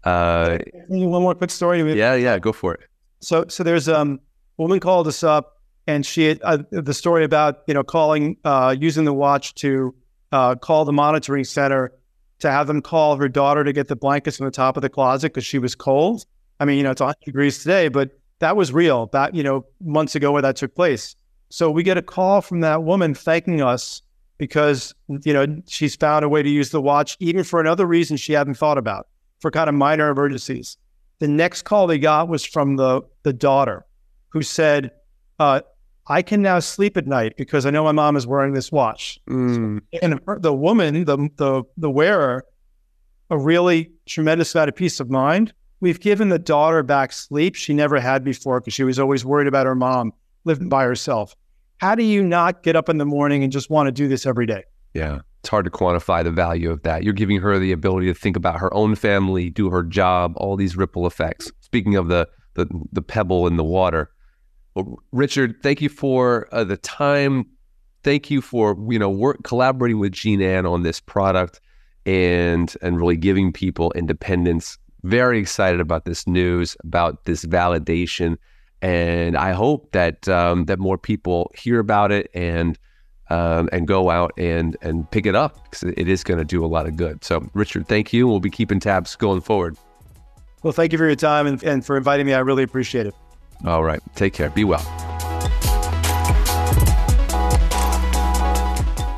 uh, 0.05 0.59
one 0.89 1.23
more 1.23 1.35
quick 1.35 1.49
story. 1.49 1.81
Yeah, 1.95 2.15
yeah, 2.17 2.39
go 2.39 2.53
for 2.53 2.75
it. 2.75 2.81
So, 3.21 3.47
so 3.49 3.63
there's 3.63 3.89
um, 3.89 4.21
a 4.59 4.63
woman 4.63 4.79
called 4.79 5.09
us 5.09 5.23
up, 5.23 5.57
and 5.87 6.05
she 6.05 6.25
had, 6.25 6.43
uh, 6.43 6.59
the 6.71 6.93
story 6.93 7.25
about 7.25 7.63
you 7.67 7.73
know 7.73 7.83
calling 7.83 8.37
uh, 8.45 8.77
using 8.79 9.07
the 9.07 9.15
watch 9.15 9.55
to 9.55 9.95
uh, 10.33 10.55
call 10.57 10.85
the 10.85 10.93
monitoring 10.93 11.45
center 11.45 11.93
to 12.43 12.51
have 12.51 12.67
them 12.67 12.83
call 12.83 13.17
her 13.17 13.29
daughter 13.29 13.65
to 13.65 13.73
get 13.73 13.89
the 13.89 13.97
blankets 13.97 14.37
from 14.37 14.47
the 14.47 14.53
top 14.53 14.77
of 14.77 14.83
the 14.83 14.89
closet 14.89 15.33
because 15.33 15.47
she 15.47 15.59
was 15.59 15.75
cold. 15.75 16.27
I 16.61 16.65
mean, 16.65 16.77
you 16.77 16.85
know, 16.85 16.91
it's 16.91 17.01
100 17.01 17.17
degrees 17.25 17.59
today, 17.59 17.89
but 17.89 18.11
that 18.41 18.57
was 18.57 18.73
real 18.73 19.07
back, 19.07 19.35
you 19.35 19.43
know, 19.43 19.65
months 19.81 20.15
ago 20.15 20.33
where 20.33 20.43
that 20.43 20.57
took 20.57 20.75
place. 20.75 21.17
So 21.49 21.71
we 21.71 21.83
get 21.83 21.97
a 21.97 22.03
call 22.03 22.41
from 22.41 22.61
that 22.61 22.83
woman 22.83 23.15
thanking 23.15 23.63
us 23.63 24.03
because, 24.39 24.95
you 25.25 25.33
know, 25.33 25.47
she's 25.69 25.95
found 25.97 26.25
a 26.25 26.29
way 26.29 26.43
to 26.43 26.49
use 26.49 26.71
the 26.71 26.81
watch, 26.81 27.17
even 27.21 27.45
for 27.45 27.61
another 27.61 27.87
reason 27.87 28.17
she 28.17 28.33
hadn't 28.33 28.55
thought 28.55 28.79
about, 28.79 29.07
for 29.41 29.51
kind 29.51 29.69
of 29.69 29.75
minor 29.75 30.11
emergencies. 30.11 30.77
The 31.21 31.29
next 31.29 31.63
call 31.63 31.87
they 31.87 31.99
got 31.99 32.29
was 32.29 32.45
from 32.45 32.77
the, 32.77 33.03
the 33.23 33.33
daughter 33.33 33.87
who 34.31 34.43
said, 34.43 34.91
uh, 35.39 35.61
I 36.09 36.23
can 36.23 36.43
now 36.43 36.59
sleep 36.59 36.97
at 36.97 37.07
night 37.07 37.35
because 37.37 37.65
I 37.65 37.71
know 37.71 37.85
my 37.85 37.93
mom 37.93 38.17
is 38.17 38.27
wearing 38.27 38.55
this 38.55 38.73
watch. 38.73 39.21
Mm. 39.29 39.81
And 40.03 40.21
her, 40.27 40.39
the 40.39 40.53
woman, 40.53 41.05
the, 41.05 41.29
the, 41.37 41.63
the 41.77 41.91
wearer, 41.91 42.45
a 43.31 43.39
really 43.39 43.93
tremendous 44.07 44.55
amount 44.55 44.69
of 44.69 44.77
peace 44.77 45.01
of 45.01 45.11
mind 45.11 45.53
We've 45.83 45.99
given 45.99 46.29
the 46.29 46.39
daughter 46.39 46.85
back 46.85 47.11
sleep 47.11 47.57
she 47.57 47.75
never 47.75 47.99
had 47.99 48.23
before 48.23 48.61
because 48.61 48.73
she 48.73 48.85
was 48.85 49.01
always 49.01 49.25
worried 49.25 49.49
about 49.49 49.67
her 49.67 49.75
mom 49.75 50.13
living 50.45 50.69
by 50.69 50.85
herself. 50.85 51.35
How 51.79 51.97
do 51.97 52.05
you 52.05 52.23
not 52.23 52.63
get 52.63 52.77
up 52.77 52.89
in 52.89 52.99
the 52.99 53.05
morning 53.05 53.43
and 53.43 53.53
just 53.53 53.69
want 53.69 53.89
to 53.89 53.93
do 53.93 54.07
this 54.07 54.25
every 54.25 54.47
day? 54.47 54.63
Yeah, 54.95 55.19
it's 55.41 55.49
hard 55.49 55.65
to 55.65 55.73
quantify 55.73 56.23
the 56.23 56.31
value 56.31 56.71
of 56.71 56.85
that. 56.85 57.03
You're 57.03 57.13
giving 57.13 57.41
her 57.41 57.59
the 57.59 57.73
ability 57.73 58.07
to 58.07 58.15
think 58.15 58.37
about 58.37 58.61
her 58.61 58.73
own 58.73 58.95
family, 58.95 59.51
do 59.51 59.71
her 59.71 59.83
job, 59.83 60.35
all 60.37 60.55
these 60.55 60.77
ripple 60.77 61.05
effects. 61.05 61.51
Speaking 61.63 61.97
of 61.97 62.07
the 62.07 62.29
the, 62.55 62.69
the 62.93 63.03
pebble 63.03 63.49
in 63.49 63.57
the 63.57 63.65
water, 63.65 64.09
Richard, 65.13 65.57
thank 65.63 65.81
you 65.81 65.89
for 65.89 66.49
uh, 66.53 66.65
the 66.65 66.77
time. 66.77 67.47
Thank 68.03 68.31
you 68.31 68.41
for 68.41 68.77
you 68.91 68.99
know 68.99 69.11
work 69.11 69.43
collaborating 69.45 69.99
with 69.99 70.13
Jean 70.13 70.41
Anne 70.41 70.67
on 70.67 70.83
this 70.83 71.01
product 71.01 71.61
and 72.07 72.75
and 72.83 72.97
really 72.97 73.17
giving 73.17 73.53
people 73.53 73.93
independence 73.93 74.79
very 75.05 75.39
excited 75.39 75.81
about 75.81 76.05
this 76.05 76.27
news, 76.27 76.77
about 76.85 77.25
this 77.25 77.45
validation, 77.45 78.37
and 78.81 79.37
I 79.37 79.53
hope 79.53 79.91
that 79.93 80.29
um, 80.29 80.67
that 80.67 80.79
more 80.79 80.99
people 80.99 81.51
hear 81.55 81.79
about 81.79 82.13
it 82.13 82.31
and 82.35 82.79
um, 83.31 83.69
and 83.73 83.87
go 83.87 84.11
out 84.11 84.33
and 84.37 84.77
and 84.83 85.11
pick 85.11 85.27
it 85.27 85.35
up 85.35 85.63
because 85.65 85.83
it 85.85 86.09
is 86.09 86.25
going 86.25 86.39
to 86.39 86.45
do 86.45 86.65
a 86.65 86.67
lot 86.67 86.87
of 86.87 86.97
good. 86.97 87.25
So, 87.25 87.49
Richard, 87.55 87.89
thank 87.89 88.13
you. 88.13 88.29
We'll 88.29 88.41
be 88.41 88.51
keeping 88.51 88.81
tabs 88.81 89.17
going 89.17 89.41
forward. 89.41 89.77
Well, 90.63 90.73
thank 90.73 90.93
you 90.93 90.99
for 90.99 91.07
your 91.07 91.17
time 91.17 91.47
and, 91.47 91.63
and 91.65 91.85
for 91.85 91.97
inviting 91.97 92.27
me. 92.27 92.35
I 92.35 92.39
really 92.39 92.63
appreciate 92.63 93.07
it. 93.07 93.15
All 93.65 93.85
right, 93.85 94.01
take 94.15 94.33
care. 94.33 94.51
Be 94.51 94.65
well. 94.65 94.83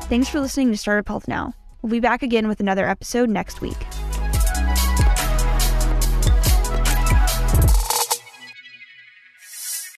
Thanks 0.07 0.29
for 0.29 0.39
listening 0.39 0.71
to 0.71 0.77
Startup 0.77 1.07
Health 1.07 1.27
Now. 1.27 1.53
We'll 1.81 1.91
be 1.91 1.99
back 1.99 2.23
again 2.23 2.47
with 2.47 2.59
another 2.59 2.87
episode 2.87 3.29
next 3.29 3.61
week. 3.61 3.77